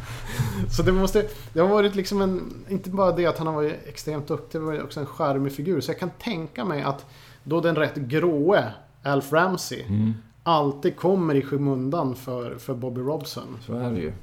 Så 0.71 0.83
det 0.83 0.91
måste... 0.91 1.27
Det 1.53 1.59
har 1.59 1.67
varit 1.67 1.95
liksom 1.95 2.21
en... 2.21 2.53
Inte 2.69 2.89
bara 2.89 3.11
det 3.11 3.25
att 3.25 3.37
han 3.37 3.47
har 3.47 3.53
varit 3.53 3.87
extremt 3.87 4.27
duktig. 4.27 4.61
Var 4.61 4.83
också 4.83 4.99
en 4.99 5.05
charmig 5.05 5.53
figur. 5.53 5.81
Så 5.81 5.91
jag 5.91 5.99
kan 5.99 6.11
tänka 6.19 6.65
mig 6.65 6.81
att 6.81 7.05
då 7.43 7.61
den 7.61 7.75
rätt 7.75 7.95
gråe 7.95 8.73
Alf 9.03 9.33
Ramsey 9.33 9.83
mm 9.83 10.13
alltid 10.45 10.95
kommer 10.95 11.35
i 11.35 11.41
skymundan 11.41 12.15
för, 12.15 12.55
för 12.55 12.73
Bobby 12.73 13.01
Robson. 13.01 13.57
Så 13.61 13.73
är 13.73 13.91
det 13.91 13.99
ju. 13.99 14.13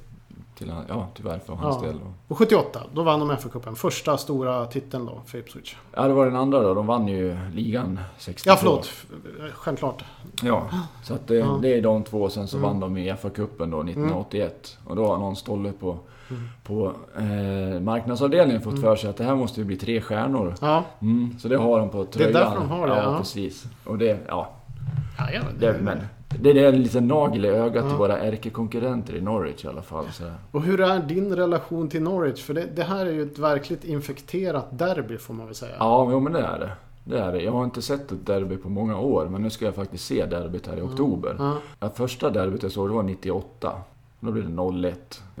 Till, 0.55 0.73
ja, 0.87 1.07
tyvärr 1.13 1.39
för 1.39 1.53
hans 1.53 1.77
ja. 1.81 1.87
del. 1.87 1.99
Och 2.27 2.37
78, 2.37 2.83
då 2.93 3.03
vann 3.03 3.19
de 3.19 3.31
FA-cupen. 3.31 3.75
Första 3.75 4.17
stora 4.17 4.65
titeln 4.65 5.05
då 5.05 5.21
för 5.25 5.37
Ipswich. 5.37 5.75
Ja, 5.95 6.07
det 6.07 6.13
var 6.13 6.25
den 6.25 6.35
andra 6.35 6.61
då. 6.61 6.73
De 6.73 6.87
vann 6.87 7.07
ju 7.07 7.37
ligan 7.53 7.99
62. 8.17 8.49
Ja, 8.49 8.55
förlåt. 8.55 8.91
Självklart. 9.53 10.03
Ja, 10.41 10.69
så 11.03 11.13
att 11.13 11.27
det, 11.27 11.35
ja. 11.35 11.59
det 11.61 11.77
är 11.77 11.81
de 11.81 12.03
två. 12.03 12.29
Sen 12.29 12.47
så 12.47 12.57
mm. 12.57 12.69
vann 12.69 12.79
de 12.79 12.97
i 12.97 13.13
FA-cupen 13.13 13.71
då 13.71 13.81
1981. 13.81 14.77
Mm. 14.79 14.89
Och 14.89 14.95
då 14.95 15.07
har 15.07 15.17
någon 15.17 15.35
stolle 15.35 15.71
på, 15.71 15.99
mm. 16.29 16.49
på 16.63 16.93
eh, 17.17 17.81
marknadsavdelningen 17.81 18.61
fått 18.61 18.73
mm. 18.73 18.83
för 18.83 18.95
sig 18.95 19.09
att 19.09 19.17
det 19.17 19.23
här 19.23 19.35
måste 19.35 19.59
ju 19.59 19.65
bli 19.65 19.77
tre 19.77 20.01
stjärnor. 20.01 20.55
Ja. 20.61 20.83
Mm, 21.01 21.39
så 21.39 21.47
det 21.47 21.57
har 21.57 21.79
de 21.79 21.89
på 21.89 22.05
tröjan. 22.05 22.33
Det 22.33 22.39
är 22.39 22.43
därför 22.43 22.59
de 22.59 22.69
har 22.69 22.87
det? 22.87 22.95
Ja, 22.95 23.03
ja. 23.03 23.17
precis. 23.17 23.65
Och 23.83 23.97
det, 23.97 24.19
ja. 24.27 24.49
ja, 25.17 25.31
ja 25.33 25.41
det, 25.59 25.71
det, 25.71 25.81
men, 25.81 25.97
det 26.39 26.49
är 26.49 26.73
en 26.73 26.83
liten 26.83 27.07
nagel 27.07 27.45
i 27.45 27.47
ögat 27.47 27.89
till 27.89 27.97
våra 27.97 28.17
ärkekonkurrenter 28.17 29.15
i 29.15 29.21
Norwich 29.21 29.65
i 29.65 29.67
alla 29.67 29.81
fall. 29.81 30.05
Så. 30.11 30.23
Och 30.51 30.61
hur 30.61 30.81
är 30.81 30.99
din 30.99 31.35
relation 31.35 31.89
till 31.89 32.01
Norwich? 32.01 32.43
För 32.43 32.53
det, 32.53 32.65
det, 32.75 32.83
här 32.83 33.05
är 33.05 33.11
ju 33.11 33.23
ett 33.23 33.39
verkligt 33.39 33.83
infekterat 33.83 34.79
derby 34.79 35.17
får 35.17 35.33
man 35.33 35.45
väl 35.45 35.55
säga. 35.55 35.75
Ja, 35.79 36.09
jo, 36.11 36.19
men 36.19 36.33
det 36.33 36.39
är 36.39 36.59
det. 36.59 36.71
Det 37.03 37.19
är 37.19 37.31
det. 37.31 37.41
Jag 37.41 37.51
har 37.51 37.63
inte 37.63 37.81
sett 37.81 38.11
ett 38.11 38.25
derby 38.25 38.57
på 38.57 38.69
många 38.69 38.97
år, 38.97 39.25
men 39.25 39.41
nu 39.41 39.49
ska 39.49 39.65
jag 39.65 39.75
faktiskt 39.75 40.05
se 40.05 40.25
derbyt 40.25 40.67
här 40.67 40.77
i 40.77 40.81
oktober. 40.81 41.35
Ja. 41.39 41.57
Ja, 41.79 41.89
första 41.89 42.29
derbyt 42.29 42.63
jag 42.63 42.71
såg 42.71 42.89
det 42.89 42.93
var 42.93 43.03
98. 43.03 43.71
Då 44.19 44.31
blev 44.31 44.49
det 44.49 44.55
0-1. 44.55 44.93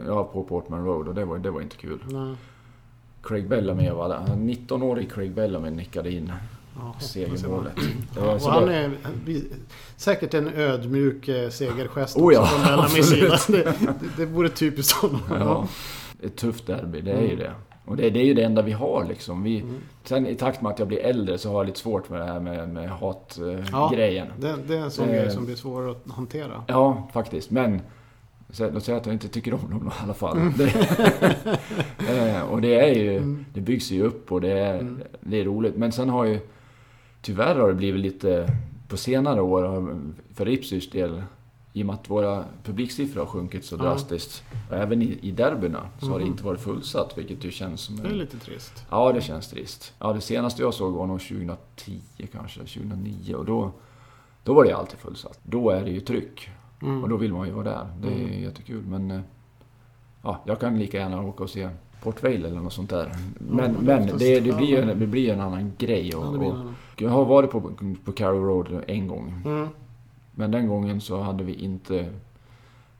Ja, 0.07 0.23
på 0.23 0.43
Portman 0.43 0.85
Road 0.85 1.07
och 1.07 1.15
det 1.15 1.25
var, 1.25 1.37
det 1.37 1.51
var 1.51 1.61
inte 1.61 1.75
kul. 1.75 1.99
Nej. 2.07 2.35
Craig 3.23 3.47
Bellamy 3.49 3.89
var 3.89 4.09
där. 4.09 4.19
19-årig 4.35 5.11
Craig 5.11 5.31
Bellamy 5.31 5.69
nickade 5.69 6.11
in 6.11 6.31
ja, 6.75 6.95
segermålet. 6.99 7.73
Ja, 8.15 8.33
och 8.33 8.41
han 8.41 8.69
är 8.69 8.91
säkert 9.97 10.33
en 10.33 10.47
ödmjuk 10.47 11.27
eh, 11.27 11.49
segergest 11.49 12.17
oh 12.17 12.33
ja, 12.33 12.45
från. 12.45 12.83
Det, 13.47 13.73
det, 14.17 14.25
vore 14.25 14.49
typiskt 14.49 14.97
honom. 14.97 15.21
Ja, 15.29 15.67
ett 16.23 16.35
tufft 16.35 16.67
derby, 16.67 17.01
det 17.01 17.11
är 17.11 17.17
mm. 17.17 17.29
ju 17.29 17.35
det. 17.35 17.51
Och 17.85 17.97
det, 17.97 18.09
det, 18.09 18.19
är 18.19 18.25
ju 18.25 18.33
det 18.33 18.43
enda 18.43 18.61
vi 18.61 18.71
har 18.71 19.05
liksom. 19.05 19.43
Vi, 19.43 19.59
mm. 19.59 19.75
Sen 20.03 20.27
i 20.27 20.35
takt 20.35 20.61
med 20.61 20.71
att 20.71 20.79
jag 20.79 20.87
blir 20.87 20.99
äldre 20.99 21.37
så 21.37 21.49
har 21.49 21.55
jag 21.55 21.65
lite 21.65 21.79
svårt 21.79 22.09
med 22.09 22.19
det 22.19 22.25
här 22.25 22.39
med, 22.39 22.69
med 22.69 22.89
hatgrejen. 22.89 24.27
Ja, 24.41 24.47
det, 24.47 24.57
det, 24.67 24.77
är 24.77 24.81
en 24.81 24.91
sån 24.91 25.09
eh, 25.09 25.15
grej 25.15 25.31
som 25.31 25.45
blir 25.45 25.55
svår 25.55 25.91
att 25.91 26.11
hantera. 26.11 26.63
Ja, 26.67 27.09
faktiskt. 27.13 27.51
Men 27.51 27.81
Låt 28.59 28.83
säga 28.83 28.97
att 28.97 29.05
jag 29.05 29.15
inte 29.15 29.27
tycker 29.27 29.53
om 29.53 29.69
dem 29.69 29.87
i 29.87 30.03
alla 30.03 30.13
fall. 30.13 30.37
Mm. 30.37 30.53
eh, 32.09 32.41
och 32.41 32.61
det 32.61 32.79
är 32.79 32.93
ju, 32.93 33.17
mm. 33.17 33.45
det 33.53 33.61
byggs 33.61 33.91
ju 33.91 34.03
upp 34.03 34.31
och 34.31 34.41
det 34.41 34.51
är, 34.51 34.79
mm. 34.79 35.03
det 35.19 35.39
är 35.39 35.45
roligt. 35.45 35.75
Men 35.75 35.91
sen 35.91 36.09
har 36.09 36.25
ju, 36.25 36.39
tyvärr 37.23 37.55
har 37.55 37.67
det 37.67 37.73
blivit 37.73 38.01
lite, 38.01 38.47
på 38.87 38.97
senare 38.97 39.41
år, 39.41 39.95
för 40.33 40.47
Ipswich 40.47 40.89
del, 40.89 41.23
i 41.73 41.81
och 41.81 41.85
med 41.85 41.95
att 41.95 42.09
våra 42.09 42.45
publiksiffror 42.63 43.19
har 43.19 43.27
sjunkit 43.27 43.65
så 43.65 43.75
drastiskt. 43.75 44.43
Och 44.69 44.77
även 44.77 45.01
i, 45.01 45.19
i 45.21 45.31
derbyna 45.31 45.89
så 45.99 46.05
har 46.05 46.13
det 46.13 46.23
mm. 46.23 46.31
inte 46.31 46.43
varit 46.43 46.59
fullsatt, 46.59 47.17
vilket 47.17 47.45
ju 47.45 47.51
känns 47.51 47.81
som... 47.81 47.95
Det 47.95 48.07
är 48.07 48.13
lite 48.13 48.39
trist. 48.39 48.85
Ja, 48.89 49.11
det 49.11 49.21
känns 49.21 49.49
trist. 49.49 49.93
Ja, 49.99 50.13
det 50.13 50.21
senaste 50.21 50.61
jag 50.61 50.73
såg 50.73 50.93
var 50.93 51.07
nog 51.07 51.21
2010 51.21 52.01
kanske, 52.31 52.59
2009. 52.59 53.35
Och 53.35 53.45
då, 53.45 53.71
då 54.43 54.53
var 54.53 54.65
det 54.65 54.71
alltid 54.71 54.99
fullsatt. 54.99 55.39
Då 55.43 55.69
är 55.69 55.83
det 55.83 55.91
ju 55.91 55.99
tryck. 55.99 56.49
Mm. 56.81 57.03
Och 57.03 57.09
då 57.09 57.17
vill 57.17 57.33
man 57.33 57.47
ju 57.47 57.53
vara 57.53 57.63
där. 57.63 57.87
Det 58.01 58.07
är 58.07 58.27
mm. 58.27 58.41
jättekul. 58.43 58.83
Men 58.85 59.11
eh, 59.11 59.21
ja, 60.21 60.43
jag 60.45 60.59
kan 60.59 60.79
lika 60.79 60.97
gärna 60.97 61.21
åka 61.21 61.43
och 61.43 61.49
se 61.49 61.69
Port 62.03 62.23
Vale 62.23 62.35
eller 62.47 62.61
något 62.61 62.73
sånt 62.73 62.89
där. 62.89 63.11
Men, 63.37 63.65
mm, 63.65 63.85
men 63.85 64.17
det, 64.17 64.39
det, 64.39 64.57
blir 64.57 64.81
en, 64.81 64.99
det 64.99 65.07
blir 65.07 65.33
en 65.33 65.39
annan 65.39 65.73
grej. 65.77 66.15
Och, 66.15 66.35
och, 66.35 66.55
jag 66.97 67.09
har 67.09 67.25
varit 67.25 67.51
på, 67.51 67.71
på 68.05 68.11
Carrow 68.11 68.45
Road 68.45 68.83
en 68.87 69.07
gång. 69.07 69.41
Mm. 69.45 69.67
Men 70.31 70.51
den 70.51 70.67
gången 70.67 71.01
så 71.01 71.21
hade 71.21 71.43
vi 71.43 71.53
inte... 71.53 72.09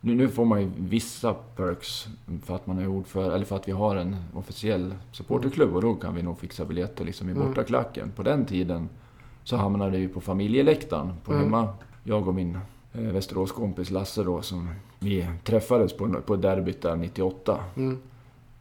Nu, 0.02 0.16
nu 0.16 0.28
får 0.28 0.46
man 0.46 0.62
ju 0.62 0.72
vissa 0.78 1.34
perks 1.34 2.08
för 2.44 2.56
att 2.56 2.68
man 2.68 2.80
är 2.80 2.88
ordförande, 2.88 3.36
eller 3.36 3.46
för 3.46 3.56
att 3.56 3.68
vi 3.68 3.72
har 3.72 3.96
en 3.96 4.16
officiell 4.34 4.96
supporterklubb 5.12 5.76
och 5.76 5.82
då 5.82 5.94
kan 5.94 6.16
vi 6.16 6.22
nog 6.22 6.40
fixa 6.40 6.66
biljetter 6.66 7.06
liksom 7.06 7.30
i 7.30 7.32
mm. 7.32 7.48
bortaklacken. 7.48 8.12
På 8.16 8.24
den 8.24 8.46
tiden 8.46 8.90
så 9.44 9.58
hamnade 9.58 9.98
vi 9.98 10.08
på 10.08 10.22
familjeläktaren 10.22 11.14
på 11.24 11.32
mm. 11.32 11.44
hemma. 11.44 11.68
Jag 12.04 12.28
och 12.28 12.34
min 12.34 12.58
eh, 12.94 13.02
Västeråskompis 13.02 13.92
Lasse 13.92 14.24
då 14.24 14.42
som 14.42 14.70
vi 15.00 15.28
träffades 15.44 15.98
på, 15.98 16.22
på 16.26 16.36
derbyt 16.36 16.82
där 16.82 16.96
98. 16.96 17.64
Mm. 17.76 18.00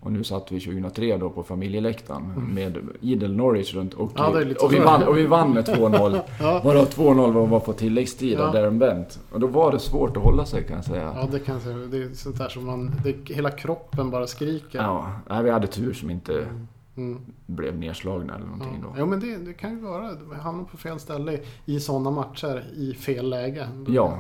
Och 0.03 0.13
nu 0.13 0.25
satt 0.25 0.53
vi 0.53 0.61
2003 0.61 1.17
då 1.17 1.31
på 1.31 1.43
familjeläktaren 1.43 2.33
mm. 2.37 2.55
med 2.55 2.79
idel 3.01 3.37
Norwich 3.37 3.75
runt 3.75 3.95
och, 3.95 4.13
ja, 4.17 4.29
och, 4.61 4.73
vi 4.73 4.79
vann, 4.79 5.03
och 5.03 5.17
vi 5.17 5.27
vann 5.27 5.53
med 5.53 5.65
2-0. 5.69 6.21
ja. 6.41 6.61
Varav 6.65 6.89
2-0 6.89 7.49
var 7.49 7.61
på 7.61 7.73
tilläggstid 7.73 8.39
ja. 8.39 8.53
Darren 8.53 8.79
Bent. 8.79 9.21
Och 9.31 9.41
då 9.41 9.47
var 9.47 9.73
det 9.73 9.79
svårt 9.79 10.17
att 10.17 10.23
hålla 10.23 10.47
sig 10.47 10.65
kan 10.65 10.77
jag 10.77 10.85
säga. 10.85 11.13
Ja 11.17 11.29
det 11.33 11.39
kan 11.39 11.55
jag 11.55 11.63
säga. 11.63 11.77
Det 11.77 12.03
är 12.03 12.15
sånt 12.15 12.39
där 12.39 12.49
som 12.49 12.67
man... 12.67 12.91
Det, 13.05 13.35
hela 13.35 13.51
kroppen 13.51 14.11
bara 14.11 14.27
skriker. 14.27 14.79
Ja, 14.79 15.13
Nej, 15.29 15.43
vi 15.43 15.51
hade 15.51 15.67
tur 15.67 15.93
som 15.93 16.11
inte 16.11 16.33
mm. 16.33 16.67
Mm. 16.97 17.21
blev 17.47 17.79
nedslagna 17.79 18.35
eller 18.35 18.47
någonting 18.47 18.79
ja. 18.83 18.89
då. 18.89 19.01
Ja 19.01 19.07
men 19.07 19.21
det, 19.21 19.37
det 19.37 19.53
kan 19.53 19.71
ju 19.71 19.81
vara. 19.81 20.11
Vi 20.31 20.37
hamnar 20.37 20.65
på 20.65 20.77
fel 20.77 21.01
ställe 21.01 21.41
i 21.65 21.81
sådana 21.81 22.11
matcher 22.11 22.65
i 22.77 22.95
fel 22.95 23.31
läge. 23.31 23.69
Ja. 23.87 24.19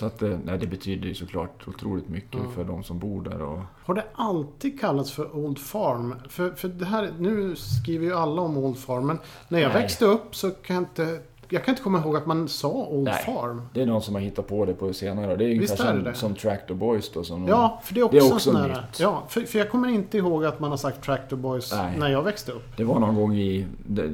Så 0.00 0.06
att, 0.06 0.22
eh, 0.22 0.38
nej, 0.44 0.58
det 0.58 0.66
betyder 0.66 1.08
ju 1.08 1.14
såklart 1.14 1.68
otroligt 1.68 2.08
mycket 2.08 2.40
mm. 2.40 2.52
för 2.52 2.64
de 2.64 2.82
som 2.82 2.98
bor 2.98 3.22
där. 3.22 3.42
Och... 3.42 3.60
Har 3.84 3.94
det 3.94 4.04
alltid 4.14 4.80
kallats 4.80 5.12
för 5.12 5.36
Old 5.36 5.58
Farm? 5.58 6.14
För, 6.28 6.50
för 6.50 6.68
det 6.68 6.84
här, 6.84 7.12
nu 7.18 7.56
skriver 7.56 8.06
ju 8.06 8.14
alla 8.14 8.42
om 8.42 8.56
Old 8.56 8.78
Farm, 8.78 9.06
men 9.06 9.18
när 9.48 9.58
jag 9.58 9.72
nej. 9.72 9.82
växte 9.82 10.04
upp 10.04 10.36
så 10.36 10.50
kan 10.50 10.76
jag 10.76 10.82
inte 10.82 11.20
jag 11.48 11.64
kan 11.64 11.72
inte 11.72 11.82
komma 11.82 11.98
ihåg 11.98 12.16
att 12.16 12.26
man 12.26 12.48
sa 12.48 12.68
Old 12.68 13.04
Nej, 13.04 13.22
Farm. 13.24 13.62
Det 13.72 13.82
är 13.82 13.86
någon 13.86 14.02
som 14.02 14.14
har 14.14 14.22
hittat 14.22 14.46
på 14.46 14.64
det 14.64 14.74
på 14.74 14.92
senare. 14.92 15.36
Det 15.36 15.44
är 15.44 15.54
ungefär 15.54 15.76
som, 15.76 16.04
det. 16.04 16.14
som 16.14 16.34
Tractor 16.34 16.74
Boys 16.74 17.12
då. 17.12 17.24
Som 17.24 17.48
ja, 17.48 17.80
för 17.84 17.94
det 17.94 18.00
är 18.00 18.04
också, 18.04 18.18
det 18.18 18.26
är 18.26 18.32
också 18.32 18.52
nytt. 18.52 19.00
Ja, 19.00 19.22
för, 19.28 19.40
för, 19.40 19.58
jag 19.58 19.70
kommer 19.70 19.88
inte 19.88 20.18
ihåg 20.18 20.44
att 20.44 20.60
man 20.60 20.70
har 20.70 20.76
sagt 20.76 21.04
Tractor 21.04 21.36
Boys 21.36 21.72
Nej. 21.72 21.98
när 21.98 22.08
jag 22.08 22.22
växte 22.22 22.52
upp. 22.52 22.76
Det 22.76 22.84
var 22.84 23.00
någon 23.00 23.14
gång 23.14 23.36
i 23.36 23.66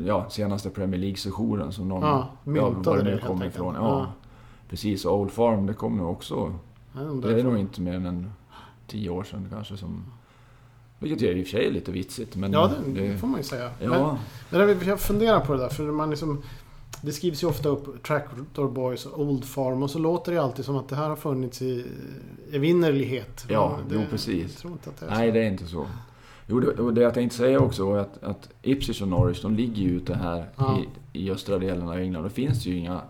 ja, 0.06 0.26
senaste 0.30 0.70
Premier 0.70 1.00
League-sessionen 1.00 1.72
som 1.72 1.88
någon... 1.88 2.02
Ja, 2.02 2.28
myntade 2.44 2.98
ja, 2.98 3.04
det, 3.04 3.10
det 3.10 3.18
kom 3.18 3.42
ifrån. 3.42 3.74
Ja. 3.74 3.82
ja. 3.82 4.06
Precis, 4.68 5.04
Old 5.04 5.30
Farm 5.30 5.66
det 5.66 5.74
kom 5.74 5.96
nog 5.96 6.10
också... 6.10 6.54
Det 7.22 7.40
är 7.40 7.44
nog 7.44 7.58
inte 7.58 7.80
mer 7.80 7.94
än 7.94 8.30
tio 8.86 9.10
år 9.10 9.24
sedan 9.24 9.48
kanske 9.50 9.76
som... 9.76 10.04
Vilket 10.98 11.22
är 11.22 11.36
i 11.36 11.42
och 11.42 11.46
för 11.46 11.50
sig 11.50 11.70
lite 11.70 11.92
vitsigt. 11.92 12.36
Men 12.36 12.52
ja, 12.52 12.70
det, 12.86 13.00
det 13.00 13.18
får 13.18 13.26
man 13.26 13.40
ju 13.40 13.44
säga. 13.44 13.70
Ja. 13.80 14.18
Men, 14.50 14.66
men 14.66 14.88
jag 14.88 15.00
funderar 15.00 15.40
på 15.40 15.52
det 15.52 15.58
där, 15.58 15.68
för 15.68 15.82
man 15.82 16.10
liksom... 16.10 16.42
Det 17.02 17.12
skrivs 17.12 17.42
ju 17.42 17.46
ofta 17.46 17.68
upp 17.68 18.02
Tractor 18.02 18.68
Boys 18.70 19.06
och 19.06 19.20
Old 19.20 19.44
Farm 19.44 19.82
och 19.82 19.90
så 19.90 19.98
låter 19.98 20.32
det 20.32 20.38
alltid 20.38 20.64
som 20.64 20.76
att 20.76 20.88
det 20.88 20.96
här 20.96 21.08
har 21.08 21.16
funnits 21.16 21.62
i 21.62 21.86
evinnerlighet. 22.52 23.46
Ja, 23.48 23.78
det, 23.88 23.94
jo 23.94 24.00
precis. 24.10 24.52
Jag 24.52 24.60
tror 24.60 24.72
inte 24.72 24.90
att 24.90 25.00
det 25.00 25.06
är 25.06 25.10
Nej, 25.10 25.32
det 25.32 25.40
är 25.40 25.48
inte 25.48 25.66
så. 25.66 25.86
Jo, 26.46 26.60
det, 26.60 26.92
det 26.92 27.00
jag 27.00 27.14
tänkte 27.14 27.36
säga 27.38 27.60
också 27.60 27.86
var 27.86 27.98
att, 27.98 28.22
att 28.22 28.48
Ipswich 28.62 29.02
och 29.02 29.08
Norwich, 29.08 29.42
de 29.42 29.54
ligger 29.54 29.82
ju 29.82 29.90
ute 29.90 30.14
här 30.14 30.50
ja. 30.56 30.78
i, 31.12 31.18
i 31.24 31.30
östra 31.30 31.58
delen 31.58 31.88
av 31.88 31.98
England. 31.98 32.24
Det 32.24 32.30
finns 32.30 32.66
ju 32.66 32.76
inga 32.76 33.00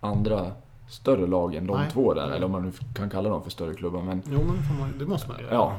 andra 0.00 0.52
större 0.88 1.26
lag 1.26 1.54
än 1.54 1.66
de 1.66 1.78
Nej. 1.78 1.90
två 1.92 2.14
där. 2.14 2.30
Eller 2.30 2.46
om 2.46 2.52
man 2.52 2.62
nu 2.62 2.72
kan 2.94 3.10
kalla 3.10 3.28
dem 3.28 3.42
för 3.42 3.50
större 3.50 3.74
klubbar. 3.74 4.02
Men, 4.02 4.22
jo, 4.30 4.38
men 4.38 4.56
det, 4.56 4.80
man, 4.80 4.98
det 4.98 5.06
måste 5.06 5.28
man 5.28 5.40
göra. 5.40 5.54
Ja. 5.54 5.76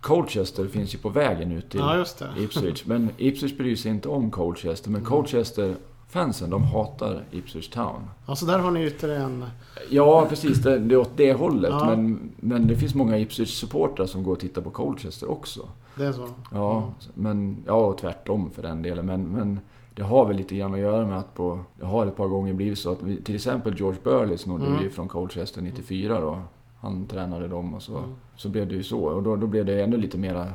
Colchester 0.00 0.66
finns 0.66 0.94
ju 0.94 0.98
på 0.98 1.08
vägen 1.08 1.52
ut 1.52 1.70
till 1.70 1.80
ja, 1.80 2.04
Ipswich. 2.38 2.84
Men 2.86 3.10
Ipswich 3.16 3.56
bryr 3.56 3.76
sig 3.76 3.90
inte 3.90 4.08
om 4.08 4.30
Colchester. 4.30 4.90
Men 4.90 5.00
mm. 5.00 5.10
Colchester 5.10 5.74
fansen, 6.08 6.50
de 6.50 6.62
hatar 6.62 7.24
Ipswich 7.30 7.68
Town. 7.68 8.10
Alltså 8.26 8.46
där 8.46 8.58
har 8.58 8.70
ni 8.70 8.86
ytterligare 8.86 9.22
en... 9.22 9.44
Ja, 9.90 10.26
precis. 10.28 10.58
Det, 10.58 10.78
det 10.78 10.94
är 10.94 10.98
åt 10.98 11.16
det 11.16 11.32
hållet. 11.32 11.70
Ja. 11.70 11.86
Men, 11.86 12.32
men 12.36 12.66
det 12.66 12.76
finns 12.76 12.94
många 12.94 13.18
Ipswich-supportrar 13.18 14.06
som 14.06 14.22
går 14.22 14.32
och 14.32 14.40
tittar 14.40 14.62
på 14.62 14.70
Colchester 14.70 15.30
också. 15.30 15.68
Det 15.94 16.04
är 16.04 16.12
så? 16.12 16.28
Ja, 16.50 16.78
mm. 16.78 16.92
men, 17.14 17.64
ja 17.66 17.86
och 17.86 17.98
tvärtom 17.98 18.50
för 18.50 18.62
den 18.62 18.82
delen. 18.82 19.06
Men, 19.06 19.28
men 19.28 19.60
det 19.94 20.02
har 20.02 20.26
väl 20.26 20.36
lite 20.36 20.56
grann 20.56 20.74
att 20.74 20.80
göra 20.80 21.06
med 21.06 21.18
att 21.18 21.34
på, 21.34 21.60
det 21.78 21.86
har 21.86 22.06
ett 22.06 22.16
par 22.16 22.28
gånger 22.28 22.52
blivit 22.52 22.78
så 22.78 22.92
att 22.92 23.02
vi, 23.02 23.22
till 23.22 23.34
exempel 23.34 23.78
George 23.78 24.00
Burley 24.04 24.38
snodde 24.38 24.66
mm. 24.66 24.82
vi 24.82 24.90
från 24.90 25.08
Colchester 25.08 25.62
94 25.62 26.20
då. 26.20 26.42
Han 26.80 27.06
tränade 27.06 27.48
dem 27.48 27.74
och 27.74 27.82
så, 27.82 27.98
mm. 27.98 28.10
så 28.36 28.48
blev 28.48 28.68
det 28.68 28.74
ju 28.74 28.82
så. 28.82 29.00
Och 29.00 29.22
då, 29.22 29.36
då 29.36 29.46
blev 29.46 29.64
det 29.64 29.82
ännu 29.82 29.96
lite 29.96 30.18
mera 30.18 30.52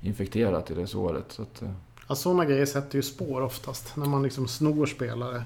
infekterat 0.00 0.70
i 0.70 0.74
det 0.74 0.86
såret. 0.86 1.24
Så 1.28 1.42
att, 1.42 1.62
eh. 1.62 1.70
ja, 2.08 2.14
sådana 2.14 2.44
grejer 2.44 2.66
sätter 2.66 2.96
ju 2.96 3.02
spår 3.02 3.40
oftast. 3.40 3.96
När 3.96 4.06
man 4.06 4.22
liksom 4.22 4.48
snor 4.48 4.86
spelare 4.86 5.42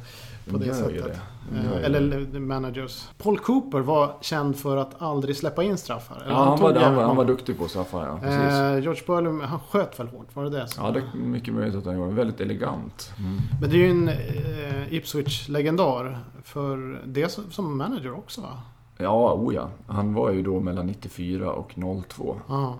på 0.50 0.58
det 0.58 0.74
sättet. 0.74 1.04
Det. 1.04 1.58
Eh, 1.58 1.84
eller 1.84 2.38
managers. 2.38 3.08
Paul 3.18 3.38
Cooper 3.38 3.80
var 3.80 4.16
känd 4.20 4.56
för 4.56 4.76
att 4.76 5.02
aldrig 5.02 5.36
släppa 5.36 5.62
in 5.62 5.78
straffar. 5.78 6.24
Ja, 6.28 6.34
han, 6.34 6.48
han, 6.48 6.60
var, 6.60 6.74
han, 6.74 6.94
var, 6.94 7.02
han 7.02 7.16
var 7.16 7.24
duktig 7.24 7.58
på 7.58 7.68
straffar, 7.68 8.06
ja. 8.06 8.18
Precis. 8.22 8.58
Eh, 8.58 8.78
George 8.78 9.02
Burley, 9.06 9.46
han 9.46 9.60
sköt 9.70 10.00
väl 10.00 10.08
hårt? 10.08 10.36
Var 10.36 10.44
det 10.44 10.50
det? 10.50 10.66
Ja, 10.78 10.90
det 10.90 10.98
är 10.98 11.18
mycket 11.18 11.54
möjligt 11.54 11.76
att 11.76 11.84
han 11.84 11.96
gjorde. 11.96 12.14
Väldigt 12.14 12.40
elegant. 12.40 13.12
Mm. 13.18 13.40
Men 13.60 13.70
det 13.70 13.76
är 13.76 13.78
ju 13.78 13.90
en 13.90 14.08
eh, 14.08 14.94
Ipswich-legendar. 14.94 16.18
För 16.42 17.02
det 17.06 17.38
som 17.50 17.78
manager 17.78 18.12
också 18.18 18.40
va? 18.40 18.58
Ja, 18.96 19.32
oh 19.32 19.54
ja. 19.54 19.70
Han 19.86 20.14
var 20.14 20.30
ju 20.30 20.42
då 20.42 20.60
mellan 20.60 20.86
94 20.86 21.52
och 21.52 21.74
02. 22.08 22.36
Aha. 22.48 22.78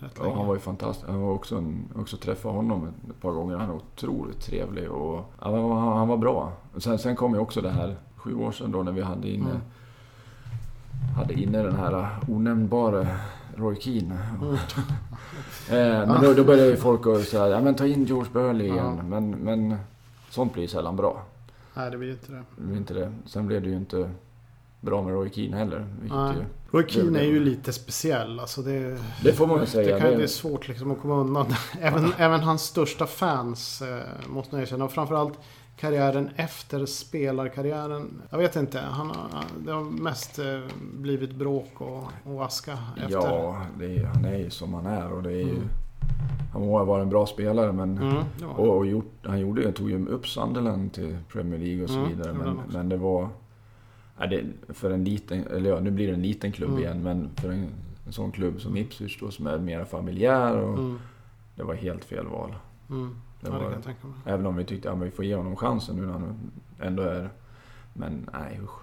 Ja, 0.00 0.34
han 0.34 0.46
var 0.46 0.54
ju 0.54 0.60
fantastisk. 0.60 1.08
Jag 1.08 1.14
har 1.14 1.30
också, 1.30 1.64
också 1.96 2.16
träffat 2.16 2.52
honom 2.52 2.88
ett 3.10 3.20
par 3.20 3.32
gånger. 3.32 3.56
Han 3.56 3.70
är 3.70 3.74
otroligt 3.74 4.40
trevlig 4.40 4.90
och 4.90 5.32
han, 5.38 5.70
han, 5.70 6.08
var 6.08 6.16
bra. 6.16 6.52
Sen, 6.76 6.98
sen 6.98 7.16
kom 7.16 7.34
ju 7.34 7.40
också 7.40 7.60
det 7.60 7.70
här, 7.70 7.96
sju 8.16 8.34
år 8.34 8.52
sedan 8.52 8.72
då 8.72 8.82
när 8.82 8.92
vi 8.92 9.02
hade 9.02 9.28
inne, 9.28 9.50
mm. 9.50 9.60
hade 11.16 11.34
inne 11.34 11.62
den 11.62 11.76
här 11.76 12.08
onämnbara 12.28 13.06
Roy 13.56 13.76
Keane. 13.76 14.18
Mm. 14.42 14.54
eh, 15.70 16.08
men 16.08 16.22
då, 16.22 16.32
då 16.34 16.44
började 16.44 16.70
ju 16.70 16.76
folk 16.76 17.26
säga, 17.26 17.48
ja 17.48 17.60
men 17.60 17.74
ta 17.74 17.86
in 17.86 18.04
George 18.04 18.30
Burley 18.32 18.66
igen. 18.66 18.96
Ja. 18.96 19.02
Men, 19.02 19.30
men 19.30 19.76
sånt 20.30 20.54
blir 20.54 20.68
sällan 20.68 20.96
bra. 20.96 21.22
Nej, 21.74 21.90
det 21.90 21.98
blir 21.98 22.10
inte 22.10 22.32
det. 22.32 22.42
Det 22.56 22.62
blir 22.62 22.76
inte 22.76 22.94
det. 22.94 23.12
Sen 23.26 23.46
blev 23.46 23.62
det 23.62 23.68
ju 23.68 23.76
inte 23.76 24.10
bra 24.82 25.02
med 25.02 25.12
Roy 25.12 25.30
Keane 25.30 25.56
heller. 25.56 25.86
Ju, 26.02 26.44
Roy 26.70 26.88
Keane 26.88 27.18
är 27.18 27.24
ju 27.24 27.44
lite 27.44 27.72
speciell. 27.72 28.40
Alltså 28.40 28.62
det, 28.62 28.98
det 29.22 29.32
får 29.32 29.46
man 29.46 29.58
väl 29.58 29.66
säga. 29.68 29.94
Det, 29.94 30.00
kan, 30.00 30.10
det 30.10 30.22
är 30.22 30.26
svårt 30.26 30.68
liksom 30.68 30.90
att 30.90 31.00
komma 31.00 31.14
undan. 31.14 31.46
Även, 31.80 32.12
även 32.18 32.40
hans 32.40 32.62
största 32.62 33.06
fans 33.06 33.82
eh, 33.82 34.28
måste 34.28 34.54
man 34.54 34.62
erkänna. 34.62 34.84
Och 34.84 34.92
framförallt 34.92 35.38
karriären 35.76 36.30
efter 36.36 36.86
spelarkarriären. 36.86 38.22
Jag 38.30 38.38
vet 38.38 38.56
inte. 38.56 38.78
Han, 38.80 39.12
det 39.64 39.72
har 39.72 39.84
mest 39.84 40.38
eh, 40.38 40.60
blivit 40.80 41.34
bråk 41.34 41.80
och, 41.80 42.04
och 42.24 42.44
aska 42.44 42.78
efter. 42.96 43.12
Ja, 43.12 43.66
är, 43.80 44.04
han 44.04 44.24
är 44.24 44.38
ju 44.38 44.50
som 44.50 44.74
han 44.74 44.86
är. 44.86 45.12
Och 45.12 45.22
det 45.22 45.30
är 45.30 45.36
ju, 45.36 45.50
mm. 45.50 45.68
Han 46.52 46.62
må 46.62 46.78
ha 46.78 46.84
varit 46.84 47.02
en 47.02 47.10
bra 47.10 47.26
spelare 47.26 47.72
men... 47.72 47.98
Mm, 47.98 48.16
och, 48.56 48.76
och 48.76 48.86
gjort, 48.86 49.12
han 49.22 49.40
gjorde, 49.40 49.72
tog 49.72 49.90
ju 49.90 50.06
upp 50.06 50.28
Sunderland 50.28 50.92
till 50.92 51.16
Premier 51.32 51.58
League 51.58 51.84
och 51.84 51.90
så 51.90 51.98
mm, 51.98 52.08
vidare. 52.08 52.32
Men, 52.32 52.60
men 52.72 52.88
det 52.88 52.96
var... 52.96 53.28
Ja, 54.22 54.28
det, 54.28 54.44
för 54.68 54.90
en 54.90 55.04
liten, 55.04 55.46
eller 55.46 55.70
ja, 55.70 55.80
nu 55.80 55.90
blir 55.90 56.06
det 56.06 56.14
en 56.14 56.22
liten 56.22 56.52
klubb 56.52 56.70
mm. 56.70 56.82
igen, 56.82 57.02
men 57.02 57.30
för 57.36 57.50
en, 57.50 57.68
en 58.06 58.12
sån 58.12 58.32
klubb 58.32 58.60
som 58.60 58.76
Ipswich 58.76 59.20
då 59.20 59.30
som 59.30 59.46
är 59.46 59.58
mer 59.58 59.84
familjär 59.84 60.56
och... 60.56 60.78
Mm. 60.78 60.98
Det 61.54 61.62
var 61.62 61.74
helt 61.74 62.04
fel 62.04 62.26
val. 62.26 62.54
Mm. 62.90 63.16
Det 63.40 63.50
var, 63.50 63.62
ja, 63.62 63.68
det 64.24 64.30
även 64.30 64.46
om 64.46 64.56
vi 64.56 64.64
tyckte 64.64 64.90
att 64.90 64.98
ja, 64.98 65.04
vi 65.04 65.10
får 65.10 65.24
ge 65.24 65.34
honom 65.34 65.56
chansen 65.56 65.96
nu 65.96 66.06
när 66.06 66.12
han 66.12 66.50
ändå 66.80 67.02
är... 67.02 67.30
Men 67.92 68.30
nej 68.32 68.60
usch. 68.62 68.81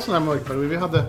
Sådana 0.00 0.18
här 0.18 0.26
mörkperioder. 0.26 0.68
Vi 0.68 0.76
hade 0.76 1.04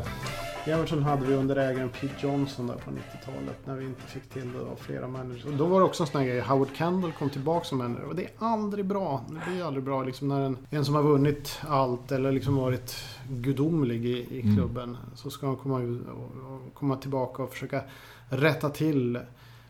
Everton 0.65 1.03
hade 1.03 1.25
vi 1.25 1.33
under 1.33 1.55
ägaren 1.55 1.89
Pete 1.89 2.13
Johnson 2.27 2.67
där 2.67 2.75
på 2.75 2.91
90-talet 2.91 3.57
när 3.65 3.75
vi 3.75 3.85
inte 3.85 4.01
fick 4.01 4.29
till 4.29 4.53
det 4.53 4.59
av 4.59 4.75
flera 4.75 5.07
managers. 5.07 5.45
Och 5.45 5.53
då 5.53 5.65
var 5.65 5.79
det 5.79 5.85
också 5.85 6.03
en 6.03 6.07
sån 6.07 6.21
här 6.21 6.27
grej. 6.27 6.39
Howard 6.39 6.67
Kendall 6.77 7.11
kom 7.11 7.29
tillbaka 7.29 7.65
som 7.65 7.77
manager. 7.77 8.05
Och 8.05 8.15
det 8.15 8.23
är 8.23 8.31
aldrig 8.39 8.85
bra. 8.85 9.25
Det 9.27 9.51
blir 9.51 9.65
aldrig 9.65 9.83
bra 9.83 10.03
liksom 10.03 10.27
när 10.27 10.41
en, 10.41 10.57
en 10.69 10.85
som 10.85 10.95
har 10.95 11.03
vunnit 11.03 11.59
allt 11.67 12.11
eller 12.11 12.31
liksom 12.31 12.55
varit 12.55 12.95
gudomlig 13.29 14.05
i, 14.05 14.37
i 14.37 14.41
mm. 14.41 14.55
klubben. 14.55 14.83
Mm. 14.83 14.97
Så 15.15 15.29
ska 15.29 15.47
han 15.47 15.55
komma, 15.55 15.99
komma 16.73 16.95
tillbaka 16.95 17.43
och 17.43 17.49
försöka 17.49 17.81
rätta 18.29 18.69
till 18.69 19.19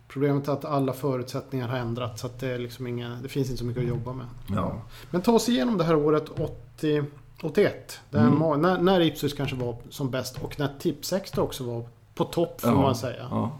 Problemet 0.07 0.47
är 0.47 0.51
att 0.51 0.65
alla 0.65 0.93
förutsättningar 0.93 1.67
har 1.67 1.77
ändrats. 1.77 2.21
Så 2.21 2.27
att 2.27 2.39
det, 2.39 2.47
är 2.47 2.57
liksom 2.57 2.87
inga, 2.87 3.19
det 3.23 3.29
finns 3.29 3.49
inte 3.49 3.59
så 3.59 3.65
mycket 3.65 3.83
att 3.83 3.89
jobba 3.89 4.13
med. 4.13 4.25
Ja. 4.47 4.81
Men 5.11 5.21
ta 5.21 5.31
oss 5.31 5.49
igenom 5.49 5.77
det 5.77 5.83
här 5.83 5.95
året 5.95 6.29
80. 6.29 7.03
81. 7.41 7.99
Mm. 8.13 8.61
När, 8.61 8.81
när 8.81 9.01
Ipswich 9.01 9.33
kanske 9.33 9.55
var 9.55 9.75
som 9.89 10.11
bäst 10.11 10.37
och 10.43 10.59
när 10.59 10.69
Tipsextra 10.79 11.43
också 11.43 11.63
var 11.63 11.83
på 12.15 12.23
topp 12.23 12.61
får 12.61 12.71
ja, 12.71 12.81
man 12.81 12.95
säga. 12.95 13.27
Ja, 13.31 13.51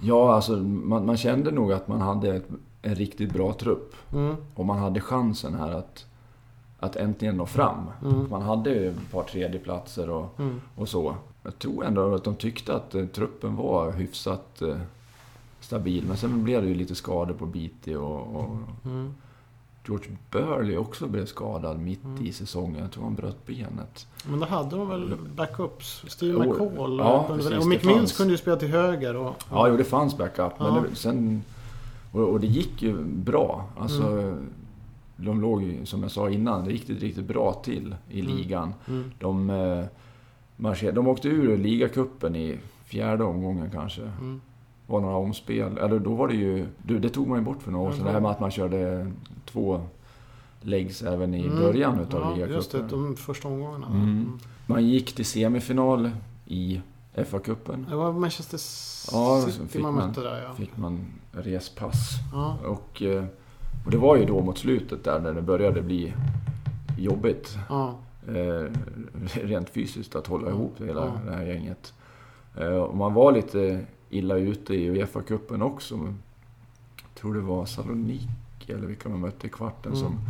ja 0.00 0.34
alltså 0.34 0.52
man, 0.56 1.06
man, 1.06 1.16
kände 1.16 1.50
nog 1.50 1.72
att 1.72 1.88
man 1.88 2.00
hade 2.00 2.36
ett, 2.36 2.48
en 2.82 2.94
riktigt 2.94 3.32
bra 3.32 3.52
trupp. 3.52 3.94
Mm. 4.12 4.36
Och 4.54 4.66
man 4.66 4.78
hade 4.78 5.00
chansen 5.00 5.54
här 5.54 5.70
att, 5.70 6.06
att 6.78 6.96
äntligen 6.96 7.36
nå 7.36 7.46
fram. 7.46 7.90
Mm. 8.02 8.30
Man 8.30 8.42
hade 8.42 8.70
ett 8.70 9.10
par 9.12 9.22
tredjeplatser 9.22 10.10
och, 10.10 10.40
mm. 10.40 10.60
och 10.76 10.88
så. 10.88 11.16
Jag 11.42 11.58
tror 11.58 11.84
ändå 11.84 12.14
att 12.14 12.24
de 12.24 12.34
tyckte 12.34 12.74
att 12.74 12.94
uh, 12.94 13.06
truppen 13.06 13.56
var 13.56 13.92
hyfsat 13.92 14.62
uh, 14.62 14.76
stabil. 15.60 16.04
Men 16.08 16.16
sen 16.16 16.44
blev 16.44 16.62
det 16.62 16.68
ju 16.68 16.74
lite 16.74 16.94
skador 16.94 17.34
på 17.34 17.46
Beatty 17.46 17.94
och, 17.94 18.36
och 18.36 18.56
mm. 18.84 19.14
George 19.86 20.16
Burley 20.30 20.76
också 20.76 21.06
blev 21.06 21.26
skadad 21.26 21.78
mitt 21.78 22.04
mm. 22.04 22.26
i 22.26 22.32
säsongen. 22.32 22.82
Jag 22.82 22.92
tror 22.92 23.04
han 23.04 23.14
bröt 23.14 23.46
benet. 23.46 24.06
Men 24.24 24.40
då 24.40 24.46
hade 24.46 24.76
de 24.76 24.88
väl 24.88 25.16
backups? 25.36 26.04
Steve 26.08 26.46
McCall 26.46 26.98
ja, 26.98 27.24
precis, 27.28 27.52
och 27.52 27.66
Mick 27.66 27.84
Mills 27.84 28.16
kunde 28.16 28.32
ju 28.32 28.38
spela 28.38 28.56
till 28.56 28.68
höger. 28.68 29.16
Och, 29.16 29.26
och... 29.26 29.36
Ja, 29.50 29.68
jo, 29.68 29.76
det 29.76 29.84
fanns 29.84 30.18
backup. 30.18 30.52
Ja. 30.58 30.74
Men 30.74 30.82
det, 30.82 30.96
sen, 30.96 31.42
och, 32.12 32.28
och, 32.28 32.40
det 32.40 32.46
gick 32.46 32.82
ju 32.82 33.04
bra. 33.04 33.64
Alltså, 33.78 34.02
mm. 34.02 34.48
De 35.16 35.40
låg 35.40 35.62
ju, 35.62 35.86
som 35.86 36.02
jag 36.02 36.10
sa 36.10 36.30
innan, 36.30 36.66
riktigt, 36.66 37.02
riktigt 37.02 37.24
bra 37.24 37.52
till 37.52 37.96
i 38.10 38.20
mm. 38.20 38.36
ligan. 38.36 38.74
Mm. 38.88 39.12
De, 39.18 39.50
eh, 40.56 40.92
de 40.92 41.08
åkte 41.08 41.28
ur 41.28 41.58
ligacupen 41.58 42.36
i 42.36 42.58
fjärde 42.84 43.24
omgången 43.24 43.70
kanske. 43.70 44.02
Var 44.92 45.00
några 45.00 45.16
omspel. 45.16 45.78
Eller 45.78 45.98
då 45.98 46.14
var 46.14 46.28
det 46.28 46.34
ju... 46.34 46.66
Det 46.82 47.08
tog 47.08 47.28
man 47.28 47.38
ju 47.38 47.44
bort 47.44 47.62
för 47.62 47.70
några 47.70 47.88
år 47.88 47.92
sedan. 47.92 48.04
Det 48.04 48.12
här 48.12 48.20
med 48.20 48.30
att 48.30 48.40
man 48.40 48.50
körde 48.50 49.12
två 49.44 49.80
legs 50.60 51.02
även 51.02 51.34
i 51.34 51.46
mm. 51.46 51.58
början 51.58 52.00
utav 52.00 52.38
ja, 52.38 52.46
just 52.46 52.72
det. 52.72 52.82
De 52.90 53.16
första 53.16 53.48
omgångarna. 53.48 53.86
Mm. 53.86 54.02
Mm. 54.02 54.38
Man 54.66 54.86
gick 54.86 55.14
till 55.14 55.24
semifinal 55.24 56.10
i 56.46 56.80
FA-cupen. 57.14 57.86
Det 57.88 57.96
var 57.96 58.12
Manchester 58.12 58.58
City 58.58 59.68
ja, 59.72 59.80
man 59.80 59.94
mötte 59.94 60.20
där 60.20 60.42
ja. 60.42 60.54
fick 60.54 60.76
man 60.76 61.04
respass. 61.32 62.10
Ja. 62.32 62.56
Och, 62.66 63.02
eh, 63.02 63.24
och 63.84 63.90
det 63.90 63.98
var 63.98 64.16
ju 64.16 64.24
då 64.24 64.40
mot 64.40 64.58
slutet 64.58 65.04
där 65.04 65.20
när 65.20 65.32
det 65.32 65.42
började 65.42 65.82
bli 65.82 66.14
jobbigt. 66.98 67.58
Ja. 67.68 67.94
Eh, 68.28 68.70
rent 69.42 69.70
fysiskt 69.70 70.16
att 70.16 70.26
hålla 70.26 70.50
ihop 70.50 70.74
hela 70.80 71.12
det 71.26 71.32
här 71.32 71.46
gänget. 71.46 71.94
Eh, 72.58 72.66
och 72.66 72.96
man 72.96 73.14
var 73.14 73.32
lite 73.32 73.86
illa 74.12 74.36
ute 74.36 74.74
i 74.74 74.90
Uefa-cupen 74.90 75.62
också. 75.62 75.94
Jag 76.96 77.14
tror 77.14 77.34
det 77.34 77.40
var 77.40 77.66
Saloniki 77.66 78.28
eller 78.66 78.86
vilka 78.86 79.08
man 79.08 79.20
mötte 79.20 79.46
i 79.46 79.50
kvarten 79.50 79.92
mm. 79.92 80.04
som... 80.04 80.20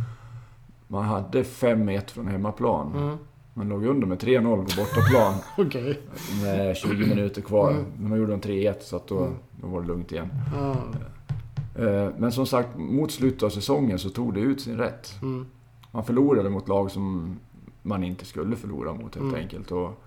Man 0.87 1.05
hade 1.05 1.43
5-1 1.43 2.09
från 2.11 2.27
hemmaplan. 2.27 2.93
Mm. 2.95 3.17
Man 3.53 3.69
låg 3.69 3.85
under 3.85 4.07
med 4.07 4.21
3-0 4.21 4.43
på 4.43 4.81
bortaplan. 4.81 5.33
okay. 5.67 5.95
Med 6.43 6.77
20 6.77 7.05
minuter 7.07 7.41
kvar. 7.41 7.71
Mm. 7.71 7.85
Men 7.97 8.09
man 8.09 8.19
gjorde 8.19 8.31
de 8.31 8.41
3-1 8.41 8.75
så 8.81 8.95
att 8.95 9.07
då, 9.07 9.19
mm. 9.19 9.33
då 9.61 9.67
var 9.67 9.81
det 9.81 9.87
lugnt 9.87 10.11
igen. 10.11 10.29
Mm. 10.55 12.11
Men 12.17 12.31
som 12.31 12.45
sagt, 12.45 12.77
mot 12.77 13.11
slutet 13.11 13.43
av 13.43 13.49
säsongen 13.49 13.99
så 13.99 14.09
tog 14.09 14.33
det 14.33 14.39
ut 14.39 14.61
sin 14.61 14.77
rätt. 14.77 15.15
Mm. 15.21 15.45
Man 15.91 16.03
förlorade 16.03 16.49
mot 16.49 16.67
lag 16.67 16.91
som 16.91 17.39
man 17.81 18.03
inte 18.03 18.25
skulle 18.25 18.55
förlora 18.55 18.93
mot 18.93 19.15
helt 19.15 19.17
mm. 19.17 19.35
enkelt. 19.35 19.71
Och 19.71 20.03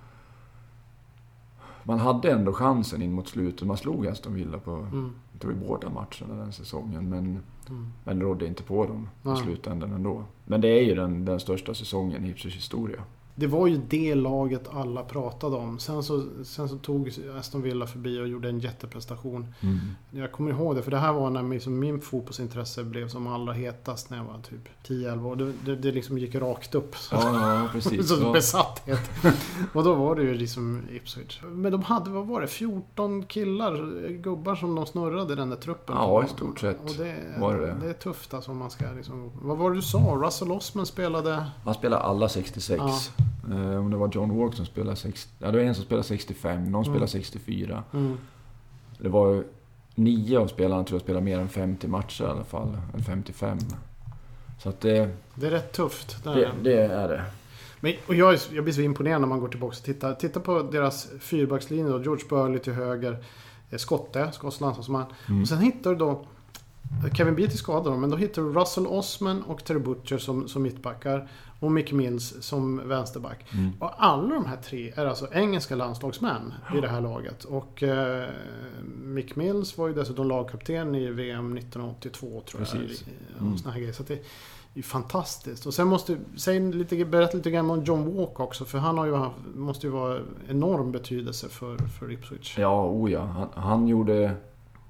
man 1.86 1.98
hade 1.98 2.30
ändå 2.30 2.52
chansen 2.52 3.02
in 3.02 3.12
mot 3.12 3.28
slutet. 3.28 3.68
Man 3.68 3.76
slog 3.76 4.06
Aston 4.06 4.34
Villa 4.34 4.58
på, 4.58 4.70
mm. 4.70 5.12
tror 5.38 5.52
i 5.52 5.56
båda 5.56 5.90
matcherna 5.90 6.42
den 6.42 6.52
säsongen. 6.52 7.08
Men, 7.08 7.24
mm. 7.68 7.92
men 8.04 8.20
rådde 8.20 8.46
inte 8.46 8.62
på 8.62 8.86
dem 8.86 9.08
i 9.34 9.36
slutändan 9.36 9.92
ändå. 9.92 10.24
Men 10.44 10.60
det 10.60 10.68
är 10.68 10.82
ju 10.82 10.94
den, 10.94 11.24
den 11.24 11.40
största 11.40 11.74
säsongen 11.74 12.24
i 12.24 12.30
Ipswich 12.30 12.56
historia 12.56 13.00
det 13.38 13.46
var 13.46 13.66
ju 13.66 13.80
det 13.88 14.14
laget 14.14 14.68
alla 14.72 15.02
pratade 15.02 15.56
om. 15.56 15.78
Sen 15.78 16.02
så, 16.02 16.24
sen 16.44 16.68
så 16.68 16.78
tog 16.78 17.12
Aston 17.38 17.62
Villa 17.62 17.86
förbi 17.86 18.20
och 18.20 18.28
gjorde 18.28 18.48
en 18.48 18.60
jätteprestation. 18.60 19.54
Mm. 19.60 19.78
Jag 20.10 20.32
kommer 20.32 20.50
ihåg 20.50 20.76
det, 20.76 20.82
för 20.82 20.90
det 20.90 20.98
här 20.98 21.12
var 21.12 21.30
när 21.30 21.42
liksom 21.42 21.78
min 21.78 22.00
fotbollsintresse 22.00 22.84
blev 22.84 23.08
som 23.08 23.26
allra 23.26 23.52
hetast 23.52 24.10
när 24.10 24.16
jag 24.16 24.24
var 24.24 24.38
typ 24.38 24.68
10-11 24.86 25.24
år. 25.24 25.36
Det, 25.36 25.52
det, 25.64 25.76
det 25.76 25.92
liksom 25.92 26.18
gick 26.18 26.34
rakt 26.34 26.74
upp. 26.74 26.96
Så, 26.96 27.14
ja, 27.14 27.58
ja, 27.58 27.68
precis. 27.72 28.08
så 28.18 28.32
besatthet. 28.32 29.10
och 29.72 29.84
då 29.84 29.94
var 29.94 30.16
det 30.16 30.22
ju 30.22 30.34
liksom 30.34 30.82
Ipswich. 30.92 31.40
Men 31.42 31.72
de 31.72 31.82
hade, 31.82 32.10
vad 32.10 32.26
var 32.26 32.40
det, 32.40 32.46
14 32.46 33.22
killar, 33.26 34.08
gubbar 34.10 34.54
som 34.54 34.74
de 34.74 34.86
snurrade 34.86 35.34
den 35.34 35.50
där 35.50 35.56
truppen 35.56 35.96
Ja, 35.96 36.24
i 36.24 36.28
stort 36.28 36.60
sett 36.60 36.80
och 36.84 36.96
det, 36.98 37.16
var 37.38 37.54
det 37.54 37.76
det. 37.80 37.88
är 37.88 37.94
tufft 37.94 38.34
alltså 38.34 38.50
om 38.50 38.58
man 38.58 38.70
ska 38.70 38.92
liksom... 38.96 39.30
Vad 39.42 39.58
var 39.58 39.70
det 39.70 39.76
du 39.76 39.82
sa? 39.82 39.98
Russell 39.98 40.52
Osman 40.52 40.86
spelade... 40.86 41.46
Han 41.64 41.74
spelade 41.74 42.02
alla 42.02 42.28
66. 42.28 42.78
Ja. 42.78 43.24
Eh, 43.50 43.78
om 43.78 43.90
det 43.90 43.96
var 43.96 44.10
John 44.12 44.38
Walk 44.38 44.54
som 44.54 44.66
spelade 44.66 44.96
60... 44.96 45.30
Ja, 45.38 45.50
det 45.50 45.58
var 45.58 45.64
en 45.64 45.74
som 45.74 45.84
spelade 45.84 46.04
65, 46.04 46.64
någon 46.64 46.82
mm. 46.82 46.84
spelade 46.84 47.10
64. 47.10 47.84
Mm. 47.92 48.18
Det 48.98 49.08
var 49.08 49.44
nio 49.94 50.38
av 50.38 50.46
spelarna 50.46 50.84
tror 50.84 50.96
jag 50.96 51.02
spelade 51.02 51.24
mer 51.24 51.38
än 51.38 51.48
50 51.48 51.88
matcher 51.88 52.24
i 52.24 52.26
alla 52.26 52.44
fall. 52.44 52.78
Eller 52.94 53.04
55. 53.04 53.58
Så 54.62 54.68
att 54.68 54.80
det... 54.80 55.10
Det 55.34 55.46
är 55.46 55.50
rätt 55.50 55.72
tufft. 55.72 56.24
Det, 56.24 56.34
det, 56.34 56.52
det 56.62 56.82
är 56.82 57.08
det. 57.08 57.24
Men, 57.80 57.92
och 58.06 58.14
jag, 58.14 58.38
jag 58.52 58.64
blir 58.64 58.74
så 58.74 58.80
imponerad 58.80 59.20
när 59.20 59.28
man 59.28 59.40
går 59.40 59.48
tillbaka 59.48 59.76
och 59.76 59.84
tittar. 59.84 60.14
Titta 60.14 60.40
på 60.40 60.62
deras 60.62 61.08
fyrbackslinje 61.20 61.92
då. 61.92 62.02
George 62.02 62.24
Burley 62.28 62.58
till 62.58 62.72
höger. 62.72 63.24
Eh, 63.70 63.78
Skotte, 63.78 64.32
Skotts 64.32 64.60
landslagsman. 64.60 65.04
Mm. 65.28 65.42
Och 65.42 65.48
sen 65.48 65.58
hittar 65.58 65.90
du 65.90 65.96
då 65.96 66.26
Kevin 67.14 67.34
Beatty 67.34 67.56
skadad 67.56 67.98
men 67.98 68.10
då 68.10 68.16
hittar 68.16 68.42
du 68.42 68.52
Russell 68.52 68.86
Osman 68.86 69.42
och 69.42 69.64
Terry 69.64 69.78
Butcher 69.78 70.18
som, 70.18 70.48
som 70.48 70.62
mittbackar. 70.62 71.28
Och 71.60 71.72
Mick 71.72 71.92
Mills 71.92 72.34
som 72.40 72.88
vänsterback. 72.88 73.44
Mm. 73.52 73.72
Och 73.80 74.04
alla 74.04 74.34
de 74.34 74.46
här 74.46 74.56
tre 74.56 74.92
är 74.96 75.06
alltså 75.06 75.28
engelska 75.32 75.74
landslagsmän 75.74 76.54
i 76.76 76.80
det 76.80 76.88
här 76.88 77.00
laget. 77.00 77.44
Och 77.44 77.82
eh, 77.82 78.28
Mick 79.02 79.36
Mills 79.36 79.78
var 79.78 79.88
ju 79.88 79.94
dessutom 79.94 80.28
lagkapten 80.28 80.94
i 80.94 81.10
VM 81.10 81.56
1982 81.56 82.26
tror 82.26 82.62
jag. 82.62 82.80
Precis. 82.80 83.04
Mm. 83.40 83.58
Såna 83.58 83.72
här 83.72 83.80
grejer. 83.80 83.92
Så 83.92 84.02
det 84.02 84.22
är 84.74 84.82
fantastiskt. 84.82 85.66
Och 85.66 85.74
sen 85.74 85.88
måste 85.88 86.16
säg 86.36 86.72
lite, 86.72 87.04
berätta 87.04 87.36
lite 87.36 87.50
grann 87.50 87.70
om 87.70 87.84
John 87.84 88.16
Walk 88.16 88.40
också. 88.40 88.64
För 88.64 88.78
han 88.78 88.98
har 88.98 89.06
ju, 89.06 89.30
måste 89.54 89.86
ju 89.86 89.92
vara 89.92 90.20
enorm 90.48 90.92
betydelse 90.92 91.48
för, 91.48 91.76
för 91.78 92.12
Ipswich. 92.12 92.58
Ja, 92.58 92.84
o 92.88 93.08
ja. 93.08 93.20
Han, 93.20 93.48
han 93.54 93.88
gjorde 93.88 94.36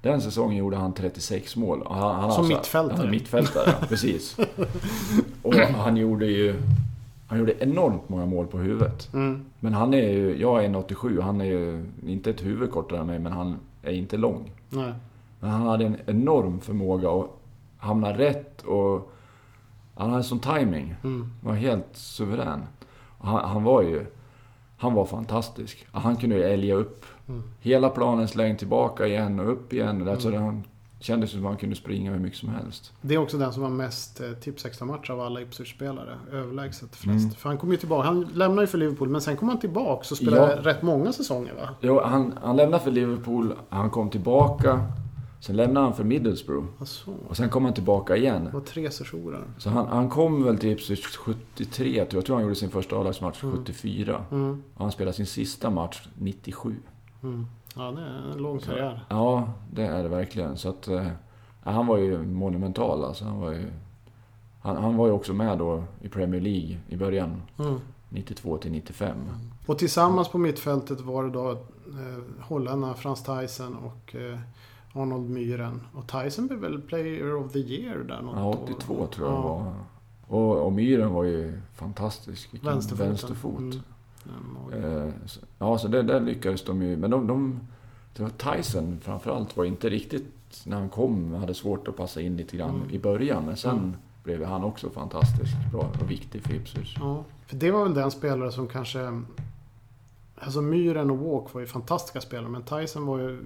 den 0.07 0.21
säsongen 0.21 0.57
gjorde 0.57 0.77
han 0.77 0.93
36 0.93 1.55
mål. 1.55 1.83
Han, 1.89 1.97
han 1.99 2.13
Som 2.15 2.23
alltså, 2.23 2.43
mittfältare? 2.43 2.97
Han 2.97 3.09
mittfältare, 3.09 3.75
ja, 3.81 3.87
precis. 3.87 4.37
Och 5.41 5.55
han 5.55 5.97
gjorde 5.97 6.25
ju... 6.25 6.55
Han 7.27 7.39
gjorde 7.39 7.63
enormt 7.63 8.09
många 8.09 8.25
mål 8.25 8.47
på 8.47 8.57
huvudet. 8.57 9.13
Mm. 9.13 9.45
Men 9.59 9.73
han 9.73 9.93
är 9.93 10.09
ju... 10.09 10.41
Jag 10.41 10.65
är 10.65 10.69
1,87 10.69 11.21
han 11.21 11.41
är 11.41 11.45
ju 11.45 11.85
inte 12.07 12.29
ett 12.29 12.45
huvud 12.45 12.71
kortare 12.71 12.99
än 12.99 13.07
mig, 13.07 13.19
men 13.19 13.31
han 13.31 13.59
är 13.81 13.91
inte 13.91 14.17
lång. 14.17 14.51
Nej. 14.69 14.93
Men 15.39 15.49
han 15.49 15.67
hade 15.67 15.85
en 15.85 15.97
enorm 16.05 16.59
förmåga 16.59 17.09
att 17.09 17.27
hamna 17.77 18.17
rätt 18.17 18.61
och... 18.61 19.11
Han 19.95 20.09
hade 20.09 20.23
sån 20.23 20.39
timing. 20.39 20.95
Mm. 21.03 21.31
var 21.41 21.53
helt 21.53 21.87
suverän. 21.93 22.63
Han, 23.19 23.49
han 23.49 23.63
var 23.63 23.81
ju... 23.81 24.05
Han 24.77 24.93
var 24.93 25.05
fantastisk. 25.05 25.87
Han 25.91 26.15
kunde 26.15 26.35
ju 26.35 26.43
älga 26.43 26.73
upp 26.73 27.05
Mm. 27.27 27.43
Hela 27.59 27.89
planens 27.89 28.35
längd 28.35 28.59
tillbaka 28.59 29.07
igen 29.07 29.39
och 29.39 29.51
upp 29.51 29.73
igen. 29.73 30.01
Mm. 30.01 30.07
Alltså 30.07 30.35
han 30.35 30.63
kändes 30.99 31.31
som 31.31 31.39
att 31.39 31.45
han 31.45 31.57
kunde 31.57 31.75
springa 31.75 32.11
hur 32.11 32.19
mycket 32.19 32.39
som 32.39 32.49
helst. 32.49 32.93
Det 33.01 33.13
är 33.13 33.17
också 33.17 33.37
den 33.37 33.53
som 33.53 33.63
var 33.63 33.69
mest 33.69 34.21
eh, 34.21 34.31
tips 34.31 34.81
match 34.81 35.09
av 35.09 35.21
alla 35.21 35.41
Ipswich-spelare. 35.41 36.17
Överlägset 36.31 36.95
flest. 36.95 37.23
Mm. 37.23 37.35
För 37.35 37.49
han 37.49 37.57
kom 37.57 37.71
ju 37.71 37.77
tillbaka. 37.77 38.07
Han 38.07 38.21
lämnade 38.33 38.61
ju 38.61 38.67
för 38.67 38.77
Liverpool 38.77 39.09
men 39.09 39.21
sen 39.21 39.37
kom 39.37 39.49
han 39.49 39.59
tillbaka 39.59 40.07
och 40.11 40.17
spelade 40.17 40.55
ja. 40.55 40.71
rätt 40.71 40.81
många 40.81 41.13
säsonger 41.13 41.53
va? 41.53 41.69
Jo, 41.81 42.01
han, 42.03 42.39
han 42.41 42.55
lämnade 42.55 42.83
för 42.83 42.91
Liverpool. 42.91 43.53
Han 43.69 43.89
kom 43.89 44.09
tillbaka. 44.09 44.85
Sen 45.39 45.55
lämnade 45.55 45.85
han 45.85 45.95
för 45.95 46.03
Middlesbrough. 46.03 46.67
Alltså. 46.79 47.13
Och 47.27 47.37
sen 47.37 47.49
kom 47.49 47.65
han 47.65 47.73
tillbaka 47.73 48.17
igen. 48.17 48.45
Det 48.45 48.51
var 48.51 48.61
tre 48.61 48.91
sessioner. 48.91 49.43
Så 49.57 49.69
han, 49.69 49.87
han 49.87 50.09
kom 50.09 50.43
väl 50.43 50.57
till 50.57 50.69
Ipswich 50.69 51.05
73, 51.05 52.05
jag 52.11 52.25
tror 52.25 52.35
han 52.35 52.43
gjorde 52.43 52.55
sin 52.55 52.69
första 52.69 52.95
A-lagsmatch 52.95 53.43
mm. 53.43 53.57
74. 53.57 54.25
Mm. 54.31 54.63
Och 54.73 54.81
han 54.81 54.91
spelade 54.91 55.17
sin 55.17 55.25
sista 55.25 55.69
match 55.69 56.07
97. 56.13 56.75
Mm. 57.23 57.45
Ja, 57.75 57.91
det 57.91 58.01
är 58.01 58.31
en 58.31 58.37
lång 58.37 58.59
karriär. 58.59 59.05
Ja, 59.09 59.53
det 59.71 59.85
är 59.85 60.03
det 60.03 60.09
verkligen. 60.09 60.57
Så 60.57 60.69
att, 60.69 60.87
eh, 60.87 61.07
han 61.63 61.87
var 61.87 61.97
ju 61.97 62.23
monumental 62.23 63.03
alltså. 63.03 63.25
Han 63.25 63.39
var 63.39 63.51
ju, 63.51 63.71
han, 64.61 64.77
han, 64.77 64.97
var 64.97 65.07
ju 65.07 65.13
också 65.13 65.33
med 65.33 65.57
då 65.57 65.83
i 66.01 66.09
Premier 66.09 66.41
League 66.41 66.77
i 66.87 66.97
början. 66.97 67.41
Mm. 67.59 67.79
92 68.09 68.57
till 68.57 68.71
95. 68.71 69.17
Och 69.65 69.77
tillsammans 69.77 70.29
på 70.29 70.37
mittfältet 70.37 71.01
var 71.01 71.23
det 71.23 71.29
då 71.29 71.51
eh, 71.51 72.43
holländarna 72.43 72.93
Frans 72.93 73.23
Tyson 73.23 73.75
och 73.75 74.15
eh, 74.15 74.39
Arnold 74.93 75.29
Myhren. 75.29 75.81
Och 75.93 76.07
Tyson 76.07 76.47
blev 76.47 76.59
väl 76.59 76.81
Player 76.81 77.35
of 77.35 77.51
the 77.51 77.59
Year 77.59 77.97
där 77.97 78.21
något 78.21 78.35
Ja, 78.35 78.73
82 78.73 78.93
år. 78.93 79.07
tror 79.07 79.27
jag 79.27 79.37
ja. 79.37 79.41
var. 79.41 79.73
Och, 80.27 80.65
och 80.65 80.73
Myhren 80.73 81.13
var 81.13 81.23
ju 81.23 81.61
fantastisk. 81.75 82.53
Vilken 82.53 82.79
vänsterfot. 82.79 83.59
Mm. 83.59 83.79
Eh, 84.73 85.09
ja, 85.59 85.77
så 85.77 85.87
det, 85.87 86.03
där 86.03 86.19
lyckades 86.19 86.63
de 86.63 86.81
ju. 86.81 86.97
Men 86.97 87.11
de, 87.11 87.27
de, 87.27 87.59
det 88.13 88.23
var 88.23 88.29
Tyson 88.29 88.99
framförallt 89.01 89.57
var 89.57 89.65
inte 89.65 89.89
riktigt, 89.89 90.63
när 90.65 90.77
han 90.77 90.89
kom, 90.89 91.33
hade 91.33 91.53
svårt 91.53 91.87
att 91.87 91.95
passa 91.95 92.21
in 92.21 92.37
lite 92.37 92.57
grann 92.57 92.75
mm. 92.75 92.89
i 92.89 92.99
början. 92.99 93.45
Men 93.45 93.57
sen 93.57 93.77
mm. 93.77 93.93
blev 94.23 94.43
han 94.43 94.63
också 94.63 94.89
fantastiskt 94.89 95.71
bra 95.71 95.91
och 96.01 96.11
viktig 96.11 96.41
för 96.41 96.53
Ipswich. 96.53 96.97
Ja, 96.99 97.23
för 97.47 97.55
det 97.55 97.71
var 97.71 97.83
väl 97.83 97.93
den 97.93 98.11
spelare 98.11 98.51
som 98.51 98.67
kanske... 98.67 99.21
Alltså 100.39 100.61
Myren 100.61 101.11
och 101.11 101.17
Walk 101.17 101.53
var 101.53 101.61
ju 101.61 101.67
fantastiska 101.67 102.21
spelare, 102.21 102.49
men 102.49 102.63
Tyson 102.63 103.05
var 103.05 103.19
ju 103.19 103.39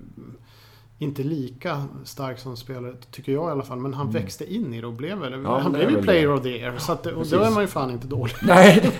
inte 1.02 1.24
lika 1.24 1.84
stark 2.04 2.40
som 2.40 2.58
spelare, 2.58 2.94
tycker 3.12 3.32
jag 3.32 3.50
i 3.50 3.52
alla 3.52 3.64
fall. 3.64 3.80
Men 3.80 3.94
han 3.94 4.10
mm. 4.10 4.22
växte 4.22 4.54
in 4.54 4.74
i 4.74 4.82
det 4.82 4.88
och 4.88 4.94
blev 4.94 5.18
väl... 5.18 5.44
Ja, 5.44 5.60
han 5.60 5.72
blev 5.72 5.92
ju 5.92 6.02
player 6.02 6.28
det. 6.28 6.34
of 6.34 6.42
the 6.42 6.50
year. 6.50 6.78
Så 6.78 6.92
att, 6.92 7.06
och 7.06 7.26
då 7.28 7.40
är 7.40 7.52
man 7.52 7.62
ju 7.62 7.68
fan 7.68 7.92
inte 7.92 8.08
dålig. 8.08 8.36
Nej, 8.44 8.92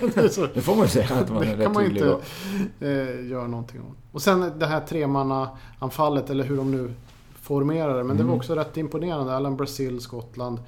det, 0.54 0.60
får 0.60 0.76
man 0.76 0.88
säga 0.88 1.14
att 1.14 1.30
man 1.30 1.42
är 1.42 1.56
Det 1.56 1.64
kan 1.64 1.72
man 1.72 1.84
inte 1.84 2.18
eh, 2.80 3.30
göra 3.30 3.46
någonting 3.46 3.80
åt. 3.80 3.96
Och 4.12 4.22
sen 4.22 4.52
det 4.58 4.66
här 4.66 4.80
tremanna-anfallet, 4.80 6.30
eller 6.30 6.44
hur 6.44 6.56
de 6.56 6.70
nu 6.70 6.94
formerar 7.34 7.88
det. 7.88 7.94
Men 7.94 8.04
mm. 8.04 8.16
det 8.16 8.22
var 8.22 8.30
mm. 8.30 8.38
också 8.38 8.54
rätt 8.54 8.76
imponerande. 8.76 9.36
Alan 9.36 9.56
Brazil, 9.56 10.00
Skottland. 10.00 10.58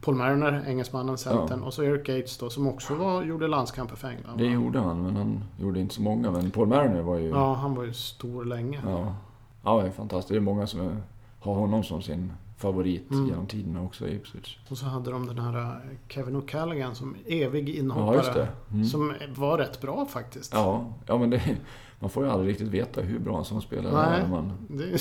Paul 0.00 0.14
Mariner, 0.14 0.64
engelsmannen, 0.66 1.18
centern. 1.18 1.58
Ja. 1.60 1.66
Och 1.66 1.74
så 1.74 1.82
Eric 1.82 2.06
Gates 2.06 2.38
då, 2.38 2.50
som 2.50 2.66
också 2.66 2.94
var, 2.94 3.22
gjorde 3.22 3.48
landskamper 3.48 3.96
för 3.96 4.08
England. 4.08 4.38
Det 4.38 4.46
gjorde 4.46 4.78
han, 4.78 5.02
men 5.02 5.16
han 5.16 5.44
gjorde 5.60 5.80
inte 5.80 5.94
så 5.94 6.02
många. 6.02 6.30
Men 6.30 6.50
Paul 6.50 6.66
Mariner 6.66 7.02
var 7.02 7.16
ju... 7.18 7.28
Ja, 7.28 7.54
han 7.54 7.74
var 7.74 7.84
ju 7.84 7.92
stor 7.92 8.44
länge. 8.44 8.80
Ja. 8.86 9.14
Ja, 9.62 9.82
det 9.82 9.88
är 9.88 9.92
fantastiskt. 9.92 10.28
Det 10.28 10.36
är 10.36 10.40
många 10.40 10.66
som 10.66 11.02
har 11.40 11.54
honom 11.54 11.84
som 11.84 12.02
sin 12.02 12.32
favorit 12.56 13.10
mm. 13.10 13.26
genom 13.26 13.46
tiderna 13.46 13.82
också 13.82 14.08
i 14.08 14.14
Ipswich. 14.14 14.58
Och 14.68 14.78
så 14.78 14.86
hade 14.86 15.10
de 15.10 15.26
den 15.26 15.38
här 15.38 15.58
eh, 15.58 15.96
Kevin 16.08 16.36
O'Callaghan 16.36 16.94
som 16.94 17.16
evig 17.26 17.68
inhoppare. 17.68 18.38
Ja, 18.38 18.74
mm. 18.74 18.84
Som 18.84 19.14
var 19.36 19.58
rätt 19.58 19.80
bra 19.80 20.06
faktiskt. 20.06 20.52
Ja, 20.52 20.92
ja 21.06 21.18
men 21.18 21.30
det, 21.30 21.56
man 22.00 22.10
får 22.10 22.24
ju 22.24 22.30
aldrig 22.30 22.50
riktigt 22.50 22.68
veta 22.68 23.00
hur 23.00 23.18
bra 23.18 23.38
en 23.38 23.44
sån 23.44 23.62
spelare 23.62 24.06
är 24.06 24.22
när 24.22 24.28
man 24.28 24.52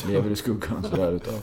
lever 0.07 0.29
i 0.29 0.35
skuggan 0.35 0.83
sådär 0.83 1.11
utav. 1.11 1.41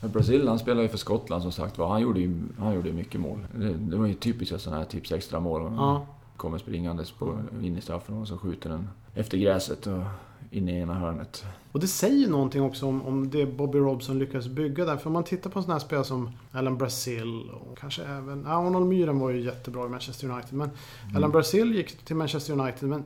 Brasil, 0.00 0.48
han 0.48 0.58
spelade 0.58 0.82
ju 0.82 0.88
för 0.88 0.98
Skottland 0.98 1.42
som 1.42 1.52
sagt 1.52 1.78
var. 1.78 1.88
Han 1.88 2.00
gjorde 2.00 2.20
ju 2.20 2.34
han 2.58 2.74
gjorde 2.74 2.92
mycket 2.92 3.20
mål. 3.20 3.46
Det, 3.54 3.74
det 3.74 3.96
var 3.96 4.06
ju 4.06 4.14
typiskt 4.14 4.60
sådana 4.60 4.78
här 4.78 4.88
tips 4.88 5.12
extra 5.12 5.40
mål. 5.40 5.72
Ja. 5.76 6.06
Kommer 6.36 6.58
springandes 6.58 7.10
på, 7.10 7.38
in 7.62 7.76
i 7.76 7.80
straffen 7.80 8.14
och 8.14 8.28
så 8.28 8.38
skjuter 8.38 8.70
den 8.70 8.88
efter 9.14 9.38
gräset. 9.38 9.86
Och 9.86 10.02
inne 10.50 10.78
i 10.78 10.80
ena 10.80 10.94
hörnet. 10.94 11.44
Och 11.72 11.80
det 11.80 11.86
säger 11.86 12.28
någonting 12.28 12.62
också 12.62 12.86
om, 12.86 13.02
om 13.02 13.30
det 13.30 13.46
Bobby 13.46 13.78
Robson 13.78 14.18
lyckas 14.18 14.48
bygga 14.48 14.84
där. 14.84 14.96
För 14.96 15.06
om 15.06 15.12
man 15.12 15.24
tittar 15.24 15.50
på 15.50 15.62
sådana 15.62 15.74
här 15.74 15.86
spel 15.86 16.04
som 16.04 16.30
Alan 16.52 16.78
Brazil 16.78 17.50
och 17.50 17.78
kanske 17.78 18.02
även... 18.04 18.44
Ja, 18.46 18.50
Arnold 18.50 18.86
Myren 18.86 19.18
var 19.18 19.30
ju 19.30 19.40
jättebra 19.40 19.86
i 19.86 19.88
Manchester 19.88 20.30
United. 20.30 20.52
Men 20.52 20.70
mm. 21.04 21.16
Alan 21.16 21.30
Brazil 21.30 21.74
gick 21.74 22.04
till 22.04 22.16
Manchester 22.16 22.52
United. 22.52 22.88
Men 22.88 23.04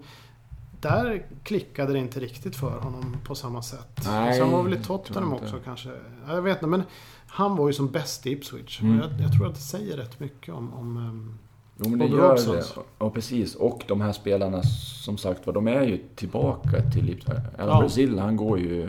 där 0.81 1.27
klickade 1.43 1.93
det 1.93 1.99
inte 1.99 2.21
riktigt 2.21 2.57
för 2.57 2.79
honom 2.79 3.17
på 3.25 3.35
samma 3.35 3.63
sätt. 3.63 4.01
Nej, 4.05 4.39
så 4.39 4.45
han 4.45 4.53
var 4.53 4.63
väl 4.63 4.75
i 4.75 4.83
Tottenham 4.83 5.33
också 5.33 5.59
kanske. 5.65 5.91
Jag 6.29 6.43
vet 6.43 6.57
inte, 6.57 6.67
men 6.67 6.83
han 7.27 7.57
var 7.57 7.67
ju 7.67 7.73
som 7.73 7.91
bäst 7.91 8.27
i 8.27 8.31
Ipswich. 8.31 8.81
Mm. 8.81 8.99
Jag, 8.99 9.11
jag, 9.21 9.33
tror 9.33 9.47
att 9.47 9.55
det 9.55 9.61
säger 9.61 9.97
rätt 9.97 10.21
mycket 10.21 10.55
om, 10.55 10.75
om 10.75 10.97
ehm, 10.97 11.39
Jo 11.85 11.91
men 11.91 11.99
det 11.99 12.07
gör 12.07 12.53
det. 12.53 12.65
Ja 12.99 13.11
precis. 13.11 13.55
Och 13.55 13.85
de 13.89 14.01
här 14.01 14.13
spelarna 14.13 14.63
som 15.05 15.19
sagt 15.19 15.47
var, 15.47 15.55
de 15.55 15.69
är 15.69 15.83
ju 15.83 15.99
tillbaka 16.15 16.83
till 16.91 17.25
Alan 17.59 17.75
ja. 17.75 17.81
Brazil, 17.81 18.19
han 18.19 18.37
går 18.37 18.59
ju 18.59 18.89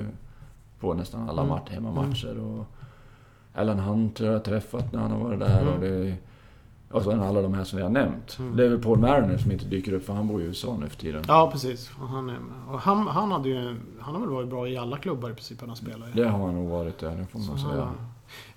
på 0.80 0.93
nästan 0.93 1.30
alla 1.30 1.41
mm. 1.41 1.58
hemmamatcher. 1.69 2.39
Och 2.39 2.65
Alan 3.54 3.80
Hunter 3.80 4.25
har 4.25 4.34
jag 4.34 4.43
träffat 4.43 4.93
när 4.93 4.99
han 4.99 5.12
har 5.12 5.19
varit 5.19 5.39
där. 5.39 5.62
Mm. 5.62 5.73
Och, 5.73 5.80
det, 5.80 6.15
och 6.91 7.04
sen 7.04 7.21
alla 7.21 7.41
de 7.41 7.54
här 7.54 7.63
som 7.63 7.77
vi 7.77 7.84
har 7.84 7.89
nämnt. 7.89 8.38
Mm. 8.39 8.56
Det 8.56 8.65
är 8.65 8.69
väl 8.69 8.80
Paul 8.80 8.99
Mariner 8.99 9.38
som 9.38 9.51
inte 9.51 9.65
dyker 9.65 9.93
upp 9.93 10.06
för 10.06 10.13
han 10.13 10.27
bor 10.27 10.41
i 10.41 10.45
USA 10.45 10.77
nu 10.80 10.89
för 10.89 10.97
tiden. 10.97 11.23
Ja 11.27 11.49
precis. 11.51 11.91
Och 12.01 12.08
han, 12.08 12.30
är, 12.30 12.38
och 12.71 12.80
han, 12.80 13.08
han, 13.08 13.32
hade 13.32 13.49
ju, 13.49 13.75
han 13.99 14.13
har 14.13 14.21
väl 14.21 14.30
varit 14.30 14.49
bra 14.49 14.67
i 14.67 14.77
alla 14.77 14.97
klubbar 14.97 15.30
i 15.30 15.34
princip 15.34 15.60
han 15.60 15.69
har 15.69 15.75
spelat 15.75 16.10
i. 16.10 16.12
Det 16.13 16.27
har 16.27 16.45
han 16.45 16.56
nog 16.56 16.69
varit, 16.69 16.99
det 16.99 17.25
får 17.32 17.39
man 17.39 17.58
Så 17.58 17.69
säga. 17.69 17.89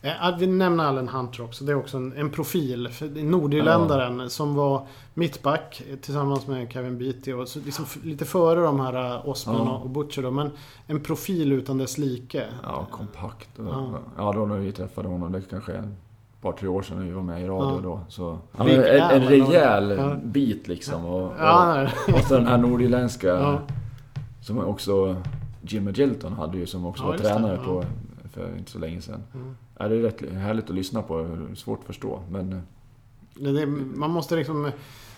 Eh, 0.02 0.38
vi 0.38 0.46
nämner 0.46 0.84
Allen 0.84 1.08
Hunter 1.08 1.44
också. 1.44 1.64
Det 1.64 1.72
är 1.72 1.76
också 1.76 1.96
en, 1.96 2.12
en 2.16 2.30
profil. 2.30 2.88
Nordirländaren 3.14 4.20
ja. 4.20 4.28
som 4.28 4.54
var 4.54 4.86
mittback 5.14 5.82
tillsammans 6.00 6.46
med 6.46 6.72
Kevin 6.72 6.98
Beatty. 6.98 7.32
Och 7.32 7.48
så 7.48 7.58
liksom 7.58 7.84
lite 8.02 8.24
före 8.24 8.60
de 8.60 8.80
här 8.80 9.14
eh, 9.14 9.28
Osman 9.28 9.66
ja. 9.66 9.76
och 9.76 9.90
Butcher 9.90 10.22
då. 10.22 10.30
Men 10.30 10.50
en 10.86 11.00
profil 11.00 11.52
utan 11.52 11.78
dess 11.78 11.98
like. 11.98 12.46
Ja, 12.62 12.86
kompakt. 12.90 13.48
Ja, 13.56 13.98
ja 14.16 14.32
då 14.32 14.46
när 14.46 14.58
vi 14.58 14.72
träffade 14.72 15.08
honom. 15.08 15.32
Det 15.32 15.42
kanske 15.50 15.72
är 15.72 15.78
ett 15.78 16.42
par, 16.42 16.52
tre 16.52 16.68
år 16.68 16.82
sedan 16.82 16.96
när 16.98 17.04
vi 17.04 17.12
var 17.12 17.22
med 17.22 17.42
i 17.42 17.46
radio 17.46 17.74
ja. 17.74 17.80
då. 17.82 18.00
Så, 18.08 18.38
ja, 18.58 18.68
en, 18.68 19.22
en 19.22 19.28
rejäl 19.28 19.94
ja. 19.98 20.16
bit 20.24 20.68
liksom. 20.68 21.04
Och, 21.04 21.22
och, 21.22 22.14
och, 22.14 22.24
så 22.28 22.34
den 22.34 22.46
här 22.46 22.58
nordirländska. 22.58 23.58
Som 24.40 24.58
också 24.58 25.16
Jim 25.62 25.90
Gilton 25.90 26.32
hade 26.32 26.58
ju 26.58 26.66
som 26.66 26.86
också 26.86 27.04
var 27.04 27.18
tränare 27.18 27.56
på 27.56 27.84
för 28.34 28.58
inte 28.58 28.70
så 28.70 28.78
länge 28.78 29.00
sedan. 29.00 29.22
Mm. 29.34 29.56
Ja, 29.78 29.88
det 29.88 29.96
är 29.96 30.00
rätt 30.00 30.32
härligt 30.32 30.64
att 30.64 30.74
lyssna 30.74 31.02
på, 31.02 31.38
svårt 31.54 31.80
att 31.80 31.86
förstå. 31.86 32.22
Men 32.30 32.62
Det, 33.34 33.66
man 33.66 34.10
måste 34.10 34.36
liksom 34.36 34.70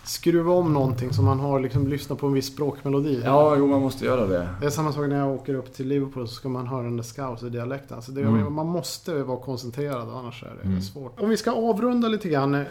skruva 0.04 0.52
om 0.52 0.72
någonting 0.72 1.12
så 1.12 1.22
man 1.22 1.40
har 1.40 1.60
liksom 1.60 1.88
lyssnat 1.88 2.18
på 2.18 2.26
en 2.26 2.32
viss 2.32 2.46
språkmelodi. 2.46 3.22
Ja, 3.24 3.56
jo 3.56 3.66
man 3.66 3.80
måste 3.80 4.04
göra 4.04 4.26
det. 4.26 4.48
Det 4.60 4.66
är 4.66 4.70
samma 4.70 4.92
sak 4.92 5.08
när 5.08 5.18
jag 5.18 5.34
åker 5.34 5.54
upp 5.54 5.74
till 5.74 5.88
Liverpool 5.88 6.28
så 6.28 6.34
ska 6.34 6.48
man 6.48 6.66
höra 6.66 6.82
den 6.82 6.96
där 6.96 7.04
scouser-dialekten. 7.04 7.96
Alltså 7.96 8.12
mm. 8.12 8.52
Man 8.52 8.66
måste 8.66 9.22
vara 9.22 9.38
koncentrerad 9.38 10.08
annars 10.08 10.42
är 10.42 10.54
det 10.62 10.68
mm. 10.68 10.80
svårt. 10.80 11.20
Om 11.20 11.28
vi 11.28 11.36
ska 11.36 11.52
avrunda 11.52 12.08
lite 12.08 12.28
grann. 12.28 12.54
Jag 12.54 12.66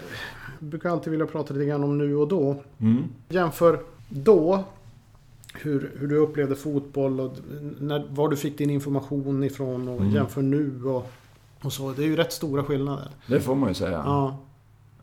brukar 0.59 0.89
alltid 0.89 1.11
vilja 1.11 1.25
prata 1.25 1.53
lite 1.53 1.65
grann 1.65 1.83
om 1.83 1.97
nu 1.97 2.15
och 2.15 2.27
då. 2.27 2.55
Mm. 2.79 3.03
Jämför 3.29 3.79
då 4.09 4.63
hur, 5.61 5.95
hur 5.99 6.07
du 6.07 6.17
upplevde 6.17 6.55
fotboll 6.55 7.19
och 7.19 7.31
när, 7.79 8.07
var 8.09 8.29
du 8.29 8.37
fick 8.37 8.57
din 8.57 8.69
information 8.69 9.43
ifrån 9.43 9.87
och 9.87 10.01
mm. 10.01 10.11
jämför 10.11 10.41
nu 10.41 10.85
och, 10.85 11.11
och 11.61 11.73
så. 11.73 11.91
Det 11.91 12.03
är 12.03 12.07
ju 12.07 12.15
rätt 12.15 12.33
stora 12.33 12.63
skillnader. 12.63 13.09
Det 13.27 13.39
får 13.39 13.55
man 13.55 13.69
ju 13.69 13.75
säga. 13.75 14.01
Ja. 14.05 14.37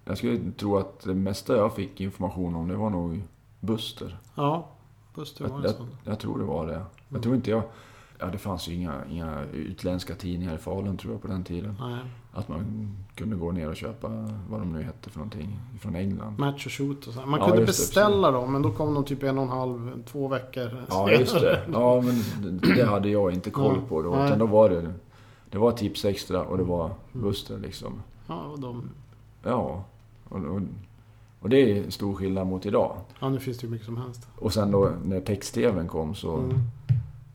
Jag 0.05 0.19
skulle 0.19 0.53
tro 0.57 0.77
att 0.77 1.01
det 1.01 1.15
mesta 1.15 1.57
jag 1.57 1.75
fick 1.75 2.01
information 2.01 2.55
om 2.55 2.69
det 2.69 2.77
var 2.77 2.91
nog 2.91 3.23
Buster. 3.61 4.19
Ja, 4.35 4.69
Buster 5.15 5.49
var 5.49 5.61
det 5.61 5.69
jag, 5.69 5.77
jag, 5.77 6.13
jag 6.13 6.19
tror 6.19 6.39
det 6.39 6.45
var 6.45 6.67
det. 6.67 6.75
Mm. 6.75 6.87
Jag 7.09 7.23
tror 7.23 7.35
inte 7.35 7.51
jag... 7.51 7.63
Ja, 8.19 8.27
det 8.27 8.39
fanns 8.39 8.69
ju 8.69 8.75
inga, 8.75 8.95
inga 9.11 9.45
utländska 9.53 10.15
tidningar 10.15 10.55
i 10.55 10.59
Falun 10.59 10.97
tror 10.97 11.13
jag 11.13 11.23
på 11.23 11.29
den 11.29 11.45
tiden. 11.45 11.77
Nej. 11.81 11.99
Att 12.35 12.49
man 12.49 12.89
kunde 13.15 13.37
gå 13.37 13.53
ner 13.53 13.69
och 13.69 13.77
köpa 13.77 14.09
vad 14.51 14.61
de 14.61 14.73
nu 14.73 14.83
hette 14.83 15.11
för 15.11 15.19
någonting 15.19 15.59
från 15.81 15.95
England. 15.95 16.39
Match 16.39 16.67
och 16.67 16.73
shoot 16.73 17.07
och 17.07 17.15
så. 17.15 17.21
Man 17.27 17.41
ja, 17.41 17.49
kunde 17.49 17.67
beställa 17.67 18.31
det, 18.31 18.37
dem 18.37 18.53
men 18.53 18.63
då 18.63 18.71
kom 18.71 18.95
de 18.95 19.05
typ 19.05 19.23
en 19.23 19.39
och 19.39 19.45
en 19.45 19.51
halv, 19.51 20.03
två 20.05 20.29
veckor 20.29 20.85
Ja, 20.89 21.11
just 21.11 21.41
det. 21.41 21.63
Ja, 21.73 22.01
men 22.01 22.15
det 22.77 22.85
hade 22.85 23.09
jag 23.09 23.33
inte 23.33 23.51
koll 23.51 23.81
på 23.89 24.03
då. 24.03 24.25
Utan 24.25 24.39
då 24.39 24.47
var 24.47 24.71
det... 24.71 24.93
Det 25.51 25.59
var 25.59 25.73
Tips 25.73 26.05
Extra 26.05 26.43
och 26.43 26.59
det 26.59 26.65
var 26.65 26.85
mm. 26.85 26.97
Buster 27.13 27.59
liksom. 27.59 28.03
Ja, 28.27 28.43
och 28.43 28.61
de... 28.61 28.91
Ja. 29.43 29.85
Och, 30.29 30.39
och, 30.39 30.61
och, 31.41 31.49
det 31.49 31.57
är 31.57 31.91
stor 31.91 32.15
skillnad 32.15 32.47
mot 32.47 32.67
idag. 32.67 32.97
Ja, 33.21 33.29
nu 33.29 33.39
finns 33.39 33.59
det 33.59 33.65
ju 33.65 33.71
mycket 33.71 33.87
som 33.87 33.97
helst. 33.97 34.29
Och 34.39 34.53
sen 34.53 34.71
då 34.71 34.93
när 35.05 35.21
text-tvn 35.21 35.89
kom 35.89 36.15
så 36.15 36.37
mm. 36.37 36.59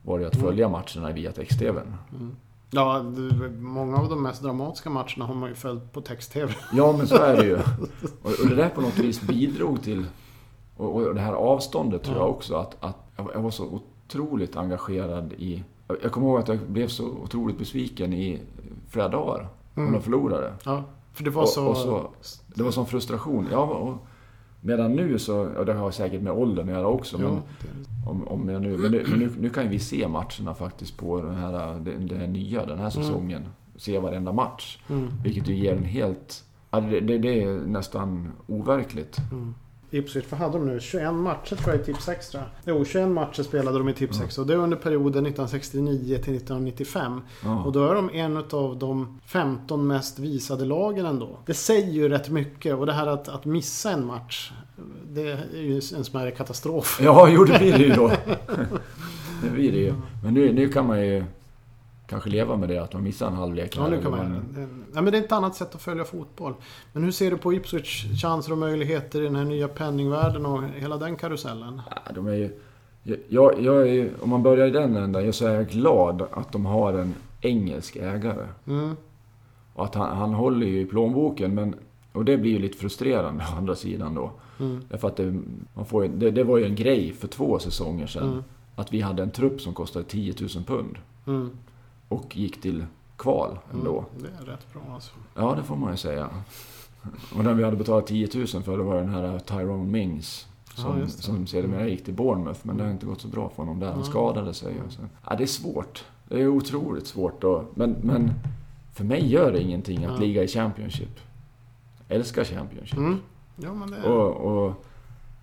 var 0.02 0.18
det 0.18 0.26
att 0.26 0.36
följa 0.36 0.68
matcherna 0.68 1.12
via 1.12 1.32
text-tvn. 1.32 1.94
Mm. 2.14 2.36
Ja, 2.70 3.02
många 3.58 3.96
av 3.96 4.08
de 4.08 4.22
mest 4.22 4.42
dramatiska 4.42 4.90
matcherna 4.90 5.24
har 5.24 5.34
man 5.34 5.48
ju 5.48 5.54
följt 5.54 5.92
på 5.92 6.00
text-tv. 6.00 6.54
Ja, 6.72 6.94
men 6.98 7.06
så 7.06 7.16
är 7.16 7.36
det 7.36 7.44
ju. 7.44 7.54
Och, 8.22 8.30
och 8.42 8.48
det 8.48 8.54
där 8.54 8.68
på 8.68 8.80
något 8.80 8.98
vis 8.98 9.22
bidrog 9.22 9.82
till... 9.82 10.06
Och, 10.76 10.94
och 10.94 11.14
det 11.14 11.20
här 11.20 11.32
avståndet 11.32 12.02
tror 12.02 12.16
ja. 12.16 12.22
jag 12.22 12.30
också 12.30 12.54
att, 12.54 12.76
att 12.80 12.96
jag 13.34 13.42
var 13.42 13.50
så 13.50 13.80
otroligt 14.06 14.56
engagerad 14.56 15.32
i... 15.32 15.64
Jag 16.02 16.12
kommer 16.12 16.26
ihåg 16.26 16.38
att 16.38 16.48
jag 16.48 16.58
blev 16.58 16.88
så 16.88 17.04
otroligt 17.08 17.58
besviken 17.58 18.12
i 18.12 18.40
flera 18.88 19.08
dagar. 19.08 19.48
Mm. 19.74 19.88
När 19.88 19.98
de 19.98 20.04
förlorade. 20.04 20.52
Ja. 20.64 20.84
För 21.12 21.24
det 21.24 21.30
var 21.30 21.46
så... 21.46 21.66
Och, 21.66 21.76
så 21.76 22.10
det 22.46 22.62
var 22.62 22.70
sån 22.70 22.86
frustration. 22.86 23.48
Ja, 23.52 23.64
och, 23.64 24.06
medan 24.60 24.96
nu 24.96 25.18
så, 25.18 25.38
och 25.40 25.66
det 25.66 25.72
har 25.72 25.90
säkert 25.90 26.22
med 26.22 26.32
åldern 26.32 26.68
att 26.68 26.74
göra 26.74 26.86
också. 26.86 27.18
Men, 27.18 27.42
om, 28.06 28.28
om 28.28 28.48
jag 28.48 28.62
nu, 28.62 28.78
men, 28.78 28.92
nu, 28.92 29.30
nu, 29.38 29.50
kan 29.50 29.64
ju 29.64 29.70
vi 29.70 29.78
se 29.78 30.08
matcherna 30.08 30.54
faktiskt 30.54 30.96
på 30.96 31.22
den 31.22 31.34
här, 31.34 31.80
det, 31.80 31.90
det 31.90 32.16
här 32.16 32.26
nya, 32.26 32.66
den 32.66 32.78
här 32.78 32.90
mm. 32.90 32.90
säsongen. 32.90 33.42
Mm. 33.42 33.52
Se 33.76 33.98
varenda 33.98 34.32
match. 34.32 34.78
Mm. 34.88 35.08
Vilket 35.22 35.48
ju 35.48 35.54
ger 35.54 35.76
en 35.76 35.84
helt... 35.84 36.44
Det, 36.70 37.00
det, 37.00 37.18
det 37.18 37.42
är 37.42 37.60
nästan 37.66 38.32
overkligt. 38.46 39.18
Mm. 39.32 39.54
Ipswich, 39.90 40.24
vad 40.30 40.40
hade 40.40 40.58
de 40.58 40.66
nu? 40.66 40.80
21 40.80 41.14
matcher 41.14 41.56
tror 41.56 41.74
jag 41.74 41.80
i 41.80 41.84
Tips 41.84 42.08
Extra. 42.08 42.42
Jo, 42.64 42.84
21 42.84 43.08
matcher 43.08 43.42
spelade 43.42 43.78
de 43.78 43.88
i 43.88 43.92
Tips 43.94 44.20
Extra. 44.20 44.42
Och 44.42 44.46
det 44.48 44.54
är 44.54 44.58
under 44.58 44.76
perioden 44.76 45.26
1969 45.26 46.06
till 46.06 46.36
1995. 46.36 47.20
Ja. 47.44 47.64
Och 47.64 47.72
då 47.72 47.86
är 47.86 47.94
de 47.94 48.10
en 48.10 48.36
av 48.36 48.78
de 48.78 49.20
15 49.26 49.86
mest 49.86 50.18
visade 50.18 50.64
lagen 50.64 51.06
ändå. 51.06 51.38
Det 51.46 51.54
säger 51.54 51.92
ju 51.92 52.08
rätt 52.08 52.30
mycket. 52.30 52.74
Och 52.74 52.86
det 52.86 52.92
här 52.92 53.06
att, 53.06 53.28
att 53.28 53.44
missa 53.44 53.90
en 53.90 54.06
match. 54.06 54.52
Det 55.10 55.30
är 55.30 55.62
ju 55.62 55.74
en 55.74 56.04
smärre 56.04 56.30
katastrof. 56.30 57.00
Ja, 57.02 57.28
jo 57.28 57.44
det 57.44 57.58
blir 57.58 57.72
det 57.72 57.84
ju 57.84 57.92
då. 57.92 58.08
det 59.42 59.50
blir 59.50 59.72
det 59.72 59.78
ju. 59.78 59.94
Men 60.24 60.34
nu, 60.34 60.52
nu 60.52 60.68
kan 60.68 60.86
man 60.86 61.00
ju 61.06 61.24
kanske 62.08 62.30
leva 62.30 62.56
med 62.56 62.68
det, 62.68 62.78
att 62.78 62.92
man 62.92 63.02
missar 63.02 63.26
en 63.26 63.34
halvlek. 63.34 63.76
Ja, 63.76 63.88
nu 63.88 64.02
kan 64.02 64.10
man, 64.10 64.32
man... 64.32 64.84
Ja, 64.94 65.02
men 65.02 65.12
det 65.12 65.18
är 65.18 65.22
ett 65.22 65.32
annat 65.32 65.56
sätt 65.56 65.74
att 65.74 65.82
följa 65.82 66.04
fotboll. 66.04 66.54
Men 66.92 67.04
hur 67.04 67.10
ser 67.10 67.30
du 67.30 67.36
på 67.36 67.52
Ipswich 67.52 68.22
chanser 68.22 68.52
och 68.52 68.58
möjligheter 68.58 69.20
i 69.20 69.24
den 69.24 69.36
här 69.36 69.44
nya 69.44 69.68
penningvärlden 69.68 70.46
och 70.46 70.62
hela 70.76 70.96
den 70.96 71.16
karusellen? 71.16 71.82
Ja, 71.90 72.12
de 72.14 72.26
är 72.26 72.34
ju... 72.34 72.60
Jag, 73.28 73.60
jag 73.60 73.88
är, 73.88 74.10
om 74.20 74.30
man 74.30 74.42
börjar 74.42 74.66
i 74.66 74.70
den 74.70 74.96
änden, 74.96 75.32
så 75.32 75.46
är 75.46 75.54
jag 75.54 75.68
glad 75.68 76.22
att 76.32 76.52
de 76.52 76.66
har 76.66 76.92
en 76.92 77.14
engelsk 77.40 77.96
ägare. 77.96 78.46
Mm. 78.66 78.96
Och 79.74 79.84
att 79.84 79.94
han, 79.94 80.16
han 80.16 80.34
håller 80.34 80.66
ju 80.66 80.80
i 80.80 80.86
plånboken, 80.86 81.54
men... 81.54 81.74
Och 82.12 82.24
det 82.24 82.36
blir 82.36 82.50
ju 82.50 82.58
lite 82.58 82.78
frustrerande 82.78 83.44
å 83.52 83.56
andra 83.56 83.74
sidan 83.74 84.14
då. 84.14 84.30
Mm. 84.60 84.80
Därför 84.88 85.08
att 85.08 85.16
det, 85.16 85.40
man 85.74 85.86
får, 85.86 86.08
det, 86.08 86.30
det 86.30 86.44
var 86.44 86.58
ju 86.58 86.64
en 86.64 86.74
grej 86.74 87.12
för 87.12 87.28
två 87.28 87.58
säsonger 87.58 88.06
sedan. 88.06 88.28
Mm. 88.28 88.44
Att 88.74 88.92
vi 88.92 89.00
hade 89.00 89.22
en 89.22 89.30
trupp 89.30 89.60
som 89.60 89.74
kostade 89.74 90.04
10 90.04 90.34
000 90.40 90.64
pund. 90.64 90.96
Och 92.08 92.36
gick 92.36 92.60
till 92.60 92.84
kval 93.16 93.58
ändå. 93.72 93.98
Mm, 93.98 94.22
det 94.22 94.42
är 94.42 94.46
rätt 94.46 94.72
bra 94.72 94.82
alltså. 94.94 95.12
Ja, 95.34 95.54
det 95.56 95.62
får 95.62 95.76
man 95.76 95.90
ju 95.90 95.96
säga. 95.96 96.28
Och 97.36 97.44
den 97.44 97.56
vi 97.56 97.64
hade 97.64 97.76
betalat 97.76 98.06
10 98.06 98.28
000 98.34 98.46
för, 98.46 98.78
det 98.78 98.84
var 98.84 98.96
den 98.96 99.08
här 99.08 99.38
Tyrone 99.38 99.90
Mings. 99.90 100.46
Som, 100.74 101.00
ja, 101.00 101.06
som 101.06 101.46
sedermera 101.46 101.88
gick 101.88 102.04
till 102.04 102.14
Bournemouth, 102.14 102.60
men 102.62 102.76
det 102.76 102.84
har 102.84 102.90
inte 102.90 103.06
gått 103.06 103.20
så 103.20 103.28
bra 103.28 103.48
för 103.48 103.56
honom 103.56 103.80
där. 103.80 103.92
Han 103.92 104.04
skadade 104.04 104.54
sig. 104.54 104.74
Och 104.86 104.92
så. 104.92 105.00
Ja, 105.28 105.36
det 105.36 105.42
är 105.42 105.46
svårt. 105.46 106.04
Det 106.28 106.40
är 106.40 106.48
otroligt 106.48 107.06
svårt. 107.06 107.40
Då. 107.40 107.64
Men, 107.74 107.96
men 108.02 108.30
för 108.94 109.04
mig 109.04 109.26
gör 109.26 109.52
det 109.52 109.60
ingenting 109.62 110.04
att 110.04 110.12
ja. 110.12 110.18
ligga 110.18 110.42
i 110.42 110.48
Championship. 110.48 111.20
Jag 112.08 112.16
älskar 112.16 112.44
Championship. 112.44 112.98
Mm. 112.98 113.18
Ja, 113.56 113.74
men 113.74 113.90
det... 113.90 114.02
och, 114.02 114.66
och 114.66 114.84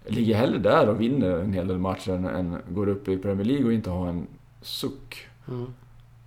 ligger 0.06 0.36
hellre 0.36 0.60
där 0.60 0.90
och 0.90 1.02
vinner 1.02 1.40
en 1.40 1.54
hel 1.54 1.68
del 1.68 1.78
matcher 1.78 2.12
än, 2.12 2.26
än 2.26 2.58
går 2.70 2.90
upp 2.90 3.08
i 3.08 3.18
Premier 3.18 3.46
League 3.46 3.66
och 3.66 3.74
inte 3.74 3.90
har 3.90 4.08
en 4.08 4.28
suck. 4.62 5.28
Mm. 5.48 5.74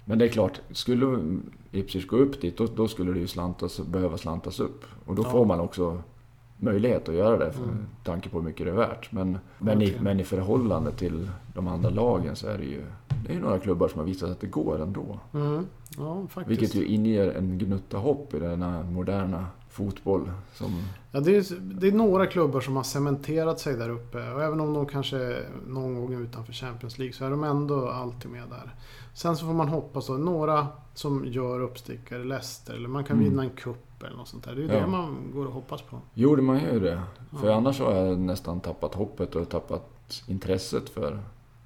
Men 0.08 0.18
det 0.18 0.24
är 0.24 0.28
klart, 0.28 0.60
skulle 0.70 1.38
Ipswich 1.72 2.06
gå 2.06 2.16
upp 2.16 2.40
dit, 2.40 2.56
då, 2.56 2.66
då, 2.66 2.88
skulle 2.88 3.12
det 3.12 3.18
ju 3.18 3.26
slantas, 3.26 3.80
behöva 3.80 4.18
slantas 4.18 4.60
upp. 4.60 4.84
Och 5.06 5.14
då 5.14 5.22
ja. 5.22 5.30
får 5.30 5.44
man 5.44 5.60
också 5.60 6.02
möjlighet 6.56 7.08
att 7.08 7.14
göra 7.14 7.38
det, 7.38 7.52
för 7.52 7.62
mm. 7.62 7.86
tanke 8.04 8.28
på 8.28 8.38
hur 8.38 8.44
mycket 8.44 8.66
det 8.66 8.72
är 8.72 8.76
värt. 8.76 9.12
Men, 9.12 9.38
men, 9.58 9.82
i, 9.82 9.96
men 10.00 10.20
i 10.20 10.24
förhållande 10.24 10.92
till 10.92 11.30
de 11.54 11.68
andra 11.68 11.90
lagen 11.90 12.36
så 12.36 12.46
är 12.46 12.58
det 12.58 12.64
ju 12.64 12.82
det 13.26 13.34
är 13.34 13.40
några 13.40 13.58
klubbar 13.58 13.88
som 13.88 13.98
har 13.98 14.06
visat 14.06 14.30
att 14.30 14.40
det 14.40 14.46
går 14.46 14.82
ändå. 14.82 15.18
Mm. 15.34 15.66
Ja, 15.98 16.26
Vilket 16.46 16.74
ju 16.74 16.86
inger 16.86 17.30
en 17.30 17.58
gnutta 17.58 17.98
hopp 17.98 18.34
i 18.34 18.38
denna 18.38 18.82
moderna 18.82 19.46
fotboll. 19.68 20.30
Som... 20.54 20.82
Ja, 21.10 21.20
det, 21.20 21.36
är, 21.36 21.60
det 21.60 21.88
är 21.88 21.92
några 21.92 22.26
klubbar 22.26 22.60
som 22.60 22.76
har 22.76 22.82
cementerat 22.82 23.60
sig 23.60 23.76
där 23.76 23.90
uppe. 23.90 24.32
Och 24.32 24.42
även 24.42 24.60
om 24.60 24.74
de 24.74 24.86
kanske 24.86 25.42
någon 25.66 25.94
gång 25.94 26.14
är 26.14 26.20
utanför 26.20 26.52
Champions 26.52 26.98
League 26.98 27.12
så 27.12 27.24
är 27.24 27.30
de 27.30 27.44
ändå 27.44 27.88
alltid 27.88 28.30
med 28.30 28.48
där. 28.48 28.74
Sen 29.14 29.36
så 29.36 29.46
får 29.46 29.54
man 29.54 29.68
hoppas 29.68 30.06
då, 30.06 30.12
några 30.12 30.66
som 30.94 31.24
gör 31.26 31.60
uppstickare, 31.60 32.24
Leicester, 32.24 32.74
eller 32.74 32.88
man 32.88 33.04
kan 33.04 33.16
mm. 33.16 33.30
vinna 33.30 33.42
en 33.42 33.50
cup 33.50 34.02
eller 34.02 34.16
något 34.16 34.28
sånt 34.28 34.44
där. 34.44 34.54
Det 34.54 34.60
är 34.60 34.68
ju 34.68 34.72
ja. 34.72 34.80
det 34.80 34.86
man 34.86 35.30
går 35.34 35.46
och 35.46 35.52
hoppas 35.52 35.82
på. 35.82 36.00
Jo, 36.14 36.36
det 36.36 36.42
man 36.42 36.60
gör 36.60 36.80
det. 36.80 37.02
För 37.40 37.48
ja. 37.48 37.54
annars 37.54 37.80
har 37.80 37.94
jag 37.94 38.18
nästan 38.18 38.60
tappat 38.60 38.94
hoppet 38.94 39.36
och 39.36 39.48
tappat 39.48 40.22
intresset 40.26 40.88
för, 40.88 41.20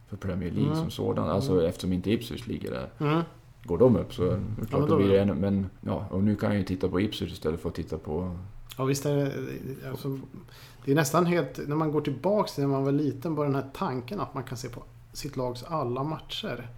för 0.09 0.17
Premier 0.17 0.51
League 0.51 0.73
mm. 0.73 0.79
som 0.79 0.91
sådan. 0.91 1.29
Alltså 1.29 1.53
mm. 1.53 1.67
eftersom 1.67 1.93
inte 1.93 2.11
Ipswich 2.11 2.47
ligger 2.47 2.71
där. 2.71 3.25
Mm. 3.63 3.69
Går 3.69 3.79
de 3.79 3.97
upp 3.97 4.15
så 4.15 4.23
det 4.23 4.67
klart 4.69 4.81
ja, 4.81 4.87
då 4.87 4.97
blir 4.97 5.09
det 5.09 5.21
ännu... 5.21 5.35
Men 5.35 5.67
ja, 5.81 6.07
och 6.11 6.23
nu 6.23 6.37
kan 6.37 6.51
jag 6.51 6.59
ju 6.59 6.65
titta 6.65 6.89
på 6.89 7.01
Ipswich 7.01 7.33
istället 7.33 7.61
för 7.61 7.69
att 7.69 7.75
titta 7.75 7.99
på... 7.99 8.37
Ja 8.79 8.85
visst 8.85 9.07
är 9.07 9.17
det... 9.17 9.33
Alltså, 9.91 10.19
det 10.85 10.91
är 10.91 10.95
nästan 10.95 11.27
helt... 11.27 11.69
När 11.69 11.77
man 11.77 11.93
går 11.93 12.01
tillbaks 12.01 12.55
till 12.55 12.65
när 12.65 12.71
man 12.71 12.85
var 12.85 12.93
liten, 12.93 13.35
bara 13.35 13.47
den 13.47 13.55
här 13.55 13.71
tanken 13.75 14.21
att 14.21 14.35
man 14.35 14.45
kan 14.45 14.59
se 14.59 14.69
på 14.69 14.83
sitt 15.13 15.37
lags 15.37 15.63
alla 15.63 16.03
matcher. 16.03 16.69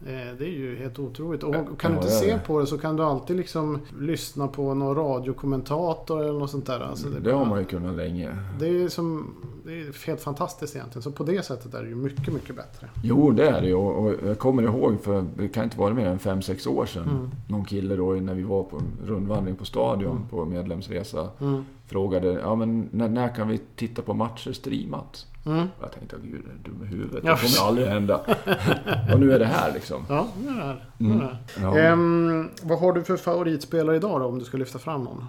Eh, 0.00 0.36
det 0.38 0.44
är 0.44 0.50
ju 0.50 0.76
helt 0.76 0.98
otroligt. 0.98 1.42
Och 1.42 1.80
kan 1.80 1.90
du 1.90 1.96
inte 1.96 2.10
se 2.10 2.38
på 2.38 2.60
det 2.60 2.66
så 2.66 2.78
kan 2.78 2.96
du 2.96 3.02
alltid 3.02 3.36
liksom 3.36 3.80
lyssna 4.00 4.48
på 4.48 4.74
någon 4.74 4.96
radiokommentator 4.96 6.22
eller 6.22 6.38
något 6.38 6.50
sånt 6.50 6.66
där. 6.66 6.80
Alltså 6.80 7.08
det, 7.08 7.20
det 7.20 7.32
har 7.32 7.44
man 7.44 7.58
ju 7.58 7.64
kunnat 7.64 7.96
länge. 7.96 8.36
Det 8.58 8.68
är, 8.68 8.88
som, 8.88 9.34
det 9.64 9.72
är 9.72 10.06
helt 10.06 10.20
fantastiskt 10.20 10.76
egentligen. 10.76 11.02
Så 11.02 11.12
på 11.12 11.24
det 11.24 11.44
sättet 11.44 11.74
är 11.74 11.82
det 11.82 11.88
ju 11.88 11.94
mycket, 11.94 12.34
mycket 12.34 12.56
bättre. 12.56 12.88
Jo, 13.02 13.30
det 13.30 13.48
är 13.48 13.60
det 13.60 13.66
ju. 13.66 13.74
Och 13.74 14.14
jag 14.26 14.38
kommer 14.38 14.62
ihåg, 14.62 15.00
för 15.02 15.24
det 15.36 15.48
kan 15.48 15.64
inte 15.64 15.78
vara 15.78 15.94
mer 15.94 16.06
än 16.06 16.18
5-6 16.18 16.68
år 16.68 16.86
sedan. 16.86 17.08
Mm. 17.08 17.30
Någon 17.48 17.64
kille 17.64 17.96
då 17.96 18.12
när 18.12 18.34
vi 18.34 18.42
var 18.42 18.62
på 18.62 18.80
rundvandring 19.06 19.56
på 19.56 19.64
stadion 19.64 20.16
mm. 20.16 20.28
på 20.28 20.44
medlemsresa. 20.44 21.28
Mm. 21.40 21.64
Frågade, 21.86 22.28
ja 22.32 22.54
men 22.54 22.88
när, 22.92 23.08
när 23.08 23.34
kan 23.34 23.48
vi 23.48 23.60
titta 23.76 24.02
på 24.02 24.14
matcher 24.14 24.52
streamat? 24.52 25.26
Mm. 25.46 25.68
Jag 25.80 25.92
tänkte, 25.92 26.16
gud, 26.22 26.44
är 26.44 26.70
dum 26.70 26.82
i 26.82 26.86
huvudet. 26.86 27.24
Det 27.24 27.36
kommer 27.36 27.68
aldrig 27.68 27.86
hända. 27.86 28.16
och 29.12 29.20
nu 29.20 29.32
är 29.32 29.38
det 29.38 29.46
här 29.46 29.72
liksom. 29.72 30.04
Ja, 30.08 30.26
nu 30.38 30.48
är 30.48 30.54
det 30.54 30.62
här. 30.62 30.86
Mm. 31.00 31.26
Ja. 31.62 31.78
Ehm, 31.78 32.48
vad 32.62 32.78
har 32.78 32.92
du 32.92 33.04
för 33.04 33.16
favoritspelare 33.16 33.96
idag 33.96 34.20
då, 34.20 34.26
om 34.26 34.38
du 34.38 34.44
ska 34.44 34.56
lyfta 34.56 34.78
fram 34.78 35.04
någon? 35.04 35.24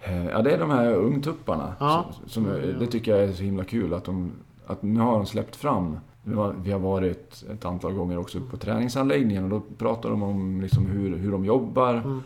Eh, 0.00 0.26
ja, 0.26 0.42
det 0.42 0.50
är 0.50 0.58
de 0.58 0.70
här 0.70 0.94
ungtupparna. 0.94 1.74
Ja. 1.80 2.06
Som, 2.12 2.28
som, 2.28 2.46
mm, 2.46 2.78
det 2.78 2.86
tycker 2.86 3.16
jag 3.16 3.28
är 3.28 3.32
så 3.32 3.42
himla 3.42 3.64
kul 3.64 3.94
att 3.94 4.04
de... 4.04 4.32
Att 4.66 4.82
nu 4.82 5.00
har 5.00 5.12
de 5.12 5.26
släppt 5.26 5.56
fram 5.56 5.98
vi 6.62 6.72
har 6.72 6.78
varit 6.78 7.44
ett 7.52 7.64
antal 7.64 7.92
gånger 7.92 8.18
också 8.18 8.40
på 8.50 8.56
träningsanläggningen 8.56 9.44
och 9.44 9.50
då 9.50 9.62
pratar 9.78 10.10
de 10.10 10.22
om 10.22 10.60
liksom 10.60 10.86
hur, 10.86 11.16
hur 11.16 11.32
de 11.32 11.44
jobbar. 11.44 11.94
Mm 11.94 12.22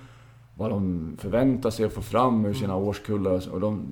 vad 0.58 0.70
de 0.70 1.12
förväntar 1.18 1.70
sig 1.70 1.86
att 1.86 1.92
få 1.92 2.02
fram 2.02 2.44
ur 2.44 2.54
sina 2.54 2.72
mm. 2.72 2.88
årskullar. 2.88 3.48
Och 3.52 3.60
de 3.60 3.86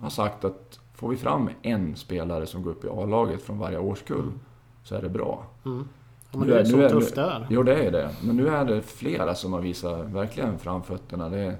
har 0.00 0.10
sagt 0.10 0.44
att 0.44 0.80
får 1.02 1.08
vi 1.08 1.16
fram 1.16 1.50
en 1.62 1.96
spelare 1.96 2.46
som 2.46 2.62
går 2.62 2.70
upp 2.70 2.84
i 2.84 2.88
A-laget 2.88 3.42
från 3.42 3.58
varje 3.58 3.78
årskull 3.78 4.20
mm. 4.20 4.40
så 4.84 4.94
är 4.94 5.02
det 5.02 5.08
bra. 5.08 5.46
Mm. 5.64 5.88
Ja, 6.30 6.38
men 6.38 6.48
det 6.48 6.60
är 6.60 6.64
så 6.64 6.76
nu 6.76 6.88
tufft 6.88 7.14
det 7.14 7.20
är. 7.20 7.46
Jo, 7.50 7.62
det 7.62 7.86
är 7.86 7.90
det. 7.90 8.10
Men 8.22 8.36
nu 8.36 8.48
är 8.48 8.64
det 8.64 8.82
flera 8.82 9.34
som 9.34 9.52
har 9.52 9.60
visat 9.60 10.06
verkligen 10.06 10.58
framfötterna. 10.58 11.28
Det 11.28 11.38
är 11.38 11.56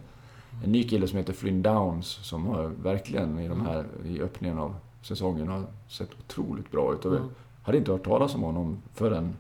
en 0.65 0.73
ny 0.73 0.89
kille 0.89 1.09
som 1.09 1.19
heter 1.19 1.33
Flynn 1.33 1.63
Downs 1.63 2.07
som 2.07 2.47
har 2.47 2.67
verkligen 2.83 3.39
i, 3.39 3.49
de 3.49 3.61
mm. 3.61 3.67
här, 3.67 3.85
i 4.05 4.21
öppningen 4.23 4.59
av 4.59 4.75
säsongen 5.03 5.49
har 5.49 5.65
sett 5.89 6.11
otroligt 6.19 6.71
bra 6.71 6.95
ut. 6.95 7.05
Och 7.05 7.17
mm. 7.17 7.29
hade 7.63 7.79
inte 7.79 7.93
hört 7.93 8.05
talas 8.05 8.35
om 8.35 8.43
honom 8.43 8.83
förrän 8.95 9.37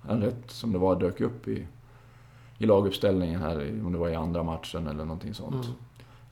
han 0.00 0.20
rätt 0.20 0.50
som 0.50 0.72
det 0.72 0.78
var 0.78 1.00
dök 1.00 1.20
upp 1.20 1.48
i, 1.48 1.66
i 2.58 2.66
laguppställningen 2.66 3.40
här, 3.40 3.80
om 3.84 3.92
det 3.92 3.98
var 3.98 4.08
i 4.08 4.14
andra 4.14 4.42
matchen 4.42 4.86
eller 4.86 5.04
någonting 5.04 5.34
sånt. 5.34 5.64
Mm. 5.64 5.76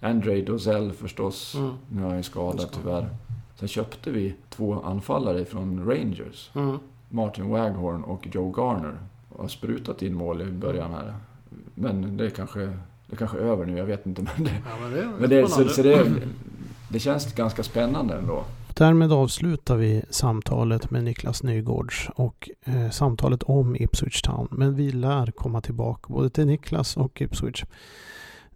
Andre 0.05 0.43
Dozell 0.43 0.93
förstås, 0.93 1.55
mm. 1.55 1.73
nu 1.89 2.03
är 2.03 2.07
han 2.07 2.17
ju 2.17 2.23
skadad 2.23 2.69
tyvärr. 2.73 3.09
Sen 3.59 3.69
köpte 3.69 4.11
vi 4.11 4.35
två 4.51 4.83
anfallare 4.85 5.45
från 5.45 5.87
Rangers. 5.87 6.51
Mm. 6.55 6.79
Martin 7.09 7.49
Waghorn 7.49 8.03
och 8.03 8.29
Joe 8.33 8.53
Garner. 8.57 8.99
Och 9.29 9.41
har 9.43 9.49
sprutat 9.49 10.03
in 10.03 10.15
mål 10.15 10.43
i 10.43 10.45
början 10.45 10.91
här. 10.91 11.15
Men 11.75 12.17
det 12.17 12.27
är 12.27 12.31
kanske, 12.31 12.61
det 12.61 13.13
är 13.13 13.17
kanske 13.17 13.39
över 13.39 13.67
nu, 13.67 13.79
jag 13.79 13.85
vet 13.85 14.07
inte. 14.07 14.23
Men 14.37 14.45
det, 14.45 14.51
ja, 14.51 14.77
men 14.83 14.93
det, 14.93 15.11
men 15.21 15.31
det, 15.31 15.49
så, 15.49 15.69
så 15.69 15.83
det, 15.83 16.07
det 16.89 16.99
känns 16.99 17.35
ganska 17.35 17.63
spännande 17.63 18.15
ändå. 18.15 18.45
Därmed 18.75 19.13
avslutar 19.13 19.77
vi 19.77 20.03
samtalet 20.11 20.91
med 20.91 21.05
Niklas 21.05 21.43
Nygårds 21.43 22.11
och 22.15 22.51
eh, 22.65 22.91
samtalet 22.91 23.43
om 23.43 23.77
Ipswich 23.77 24.23
Town. 24.23 24.49
Men 24.51 24.75
vi 24.75 24.93
lär 24.93 25.31
komma 25.31 25.61
tillbaka 25.61 26.13
både 26.13 26.31
till 26.31 26.47
Niklas 26.47 26.97
och 26.97 27.23
Ipswich. 27.23 27.65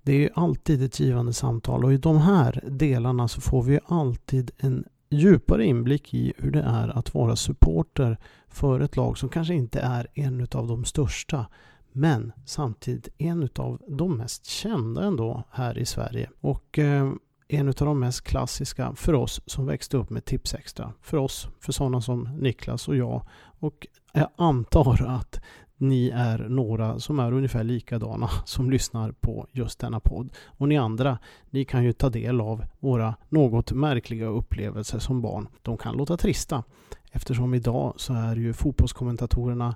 Det 0.06 0.12
är 0.12 0.18
ju 0.18 0.28
alltid 0.34 0.82
ett 0.82 1.00
givande 1.00 1.32
samtal 1.32 1.84
och 1.84 1.92
i 1.92 1.96
de 1.96 2.18
här 2.18 2.60
delarna 2.66 3.28
så 3.28 3.40
får 3.40 3.62
vi 3.62 3.80
alltid 3.86 4.50
en 4.58 4.84
djupare 5.10 5.64
inblick 5.64 6.14
i 6.14 6.32
hur 6.36 6.50
det 6.50 6.62
är 6.62 6.98
att 6.98 7.14
vara 7.14 7.36
supporter 7.36 8.18
för 8.48 8.80
ett 8.80 8.96
lag 8.96 9.18
som 9.18 9.28
kanske 9.28 9.54
inte 9.54 9.80
är 9.80 10.06
en 10.14 10.40
av 10.40 10.66
de 10.66 10.84
största 10.84 11.46
men 11.92 12.32
samtidigt 12.44 13.08
en 13.18 13.48
av 13.56 13.82
de 13.88 14.16
mest 14.16 14.46
kända 14.46 15.04
ändå 15.04 15.42
här 15.50 15.78
i 15.78 15.86
Sverige. 15.86 16.30
Och 16.40 16.78
eh, 16.78 17.12
en 17.48 17.68
av 17.68 17.74
de 17.74 18.00
mest 18.00 18.22
klassiska 18.22 18.94
för 18.94 19.12
oss 19.12 19.40
som 19.46 19.66
växte 19.66 19.96
upp 19.96 20.10
med 20.10 20.24
Tipsextra. 20.24 20.92
För 21.02 21.16
oss, 21.16 21.48
för 21.60 21.72
sådana 21.72 22.00
som 22.00 22.28
Niklas 22.40 22.88
och 22.88 22.96
jag. 22.96 23.22
Och 23.58 23.86
jag 24.12 24.28
antar 24.36 25.06
att 25.08 25.40
ni 25.78 26.10
är 26.14 26.38
några 26.38 26.98
som 26.98 27.18
är 27.18 27.32
ungefär 27.32 27.64
likadana 27.64 28.28
som 28.44 28.70
lyssnar 28.70 29.12
på 29.12 29.46
just 29.52 29.78
denna 29.78 30.00
podd. 30.00 30.30
Och 30.46 30.68
ni 30.68 30.76
andra, 30.76 31.18
ni 31.50 31.64
kan 31.64 31.84
ju 31.84 31.92
ta 31.92 32.10
del 32.10 32.40
av 32.40 32.64
våra 32.78 33.14
något 33.28 33.72
märkliga 33.72 34.26
upplevelser 34.26 34.98
som 34.98 35.22
barn. 35.22 35.48
De 35.62 35.76
kan 35.76 35.96
låta 35.96 36.16
trista 36.16 36.64
eftersom 37.12 37.54
idag 37.54 37.94
så 37.96 38.14
är 38.14 38.36
ju 38.36 38.52
fotbollskommentatorerna 38.52 39.74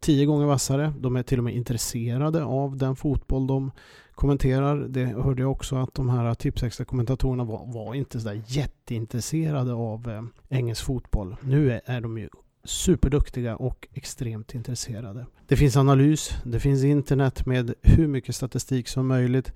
tio 0.00 0.26
gånger 0.26 0.46
vassare. 0.46 0.92
De 1.00 1.16
är 1.16 1.22
till 1.22 1.38
och 1.38 1.44
med 1.44 1.54
intresserade 1.54 2.44
av 2.44 2.76
den 2.76 2.96
fotboll 2.96 3.46
de 3.46 3.70
kommenterar. 4.12 4.76
Det 4.76 5.04
hörde 5.04 5.42
jag 5.42 5.50
också 5.50 5.76
att 5.76 5.94
de 5.94 6.08
här 6.08 6.34
tipsextra 6.34 6.84
kommentatorerna 6.84 7.44
var, 7.44 7.72
var 7.72 7.94
inte 7.94 8.20
sådär 8.20 8.42
jätteintresserade 8.46 9.72
av 9.72 10.10
eh, 10.10 10.22
engelsk 10.58 10.84
fotboll. 10.84 11.36
Nu 11.40 11.72
är, 11.72 11.80
är 11.84 12.00
de 12.00 12.18
ju 12.18 12.28
superduktiga 12.68 13.56
och 13.56 13.88
extremt 13.92 14.54
intresserade. 14.54 15.26
Det 15.46 15.56
finns 15.56 15.76
analys, 15.76 16.30
det 16.44 16.60
finns 16.60 16.84
internet 16.84 17.46
med 17.46 17.74
hur 17.82 18.06
mycket 18.06 18.34
statistik 18.34 18.88
som 18.88 19.06
möjligt. 19.06 19.52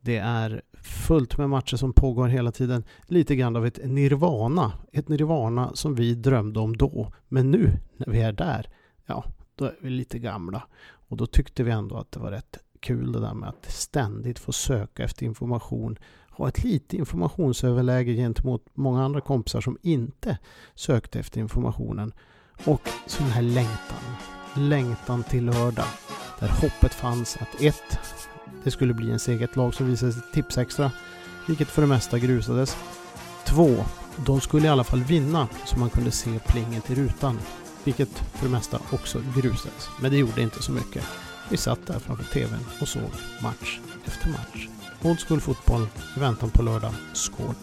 Det 0.00 0.16
är 0.16 0.62
fullt 0.82 1.38
med 1.38 1.50
matcher 1.50 1.76
som 1.76 1.92
pågår 1.92 2.28
hela 2.28 2.52
tiden. 2.52 2.84
Lite 3.06 3.36
grann 3.36 3.56
av 3.56 3.66
ett 3.66 3.78
nirvana. 3.84 4.72
Ett 4.92 5.08
nirvana 5.08 5.70
som 5.74 5.94
vi 5.94 6.14
drömde 6.14 6.60
om 6.60 6.76
då. 6.76 7.12
Men 7.28 7.50
nu 7.50 7.70
när 7.96 8.12
vi 8.12 8.20
är 8.20 8.32
där, 8.32 8.68
ja, 9.06 9.24
då 9.54 9.64
är 9.64 9.76
vi 9.80 9.90
lite 9.90 10.18
gamla. 10.18 10.62
Och 11.08 11.16
då 11.16 11.26
tyckte 11.26 11.62
vi 11.62 11.70
ändå 11.70 11.96
att 11.96 12.12
det 12.12 12.20
var 12.20 12.30
rätt 12.30 12.58
kul 12.80 13.12
det 13.12 13.20
där 13.20 13.34
med 13.34 13.48
att 13.48 13.72
ständigt 13.72 14.38
få 14.38 14.52
söka 14.52 15.04
efter 15.04 15.26
information. 15.26 15.98
Ha 16.30 16.48
ett 16.48 16.64
lite 16.64 16.96
informationsöverläge 16.96 18.14
gentemot 18.14 18.66
många 18.74 19.04
andra 19.04 19.20
kompisar 19.20 19.60
som 19.60 19.78
inte 19.82 20.38
sökte 20.74 21.18
efter 21.18 21.40
informationen. 21.40 22.12
Och 22.64 22.88
sån 23.06 23.26
här 23.26 23.42
längtan. 23.42 24.16
Längtan 24.54 25.22
till 25.22 25.44
lördag. 25.44 25.86
Där 26.40 26.48
hoppet 26.48 26.94
fanns 26.94 27.36
att 27.36 27.60
ett, 27.60 27.98
det 28.64 28.70
skulle 28.70 28.94
bli 28.94 29.06
ens 29.06 29.28
eget 29.28 29.56
lag 29.56 29.74
som 29.74 29.86
visade 29.86 30.12
sig 30.12 30.22
tipsextra. 30.32 30.90
Vilket 31.46 31.68
för 31.68 31.82
det 31.82 31.88
mesta 31.88 32.18
grusades. 32.18 32.76
Två, 33.46 33.84
de 34.16 34.40
skulle 34.40 34.66
i 34.66 34.70
alla 34.70 34.84
fall 34.84 35.02
vinna 35.02 35.48
så 35.64 35.78
man 35.78 35.90
kunde 35.90 36.10
se 36.10 36.38
plinget 36.38 36.90
i 36.90 36.94
rutan. 36.94 37.38
Vilket 37.84 38.18
för 38.34 38.46
det 38.46 38.52
mesta 38.52 38.78
också 38.90 39.22
grusades. 39.36 39.88
Men 40.00 40.10
det 40.10 40.16
gjorde 40.16 40.42
inte 40.42 40.62
så 40.62 40.72
mycket. 40.72 41.04
Vi 41.50 41.56
satt 41.56 41.86
där 41.86 41.98
framför 41.98 42.24
TVn 42.24 42.66
och 42.80 42.88
såg 42.88 43.10
match 43.42 43.78
efter 44.04 44.28
match. 44.28 44.68
Old 45.02 45.20
school 45.20 45.40
fotboll 45.40 45.86
i 46.16 46.20
väntan 46.20 46.50
på 46.50 46.62
lördag. 46.62 46.92
Skål! 47.12 47.54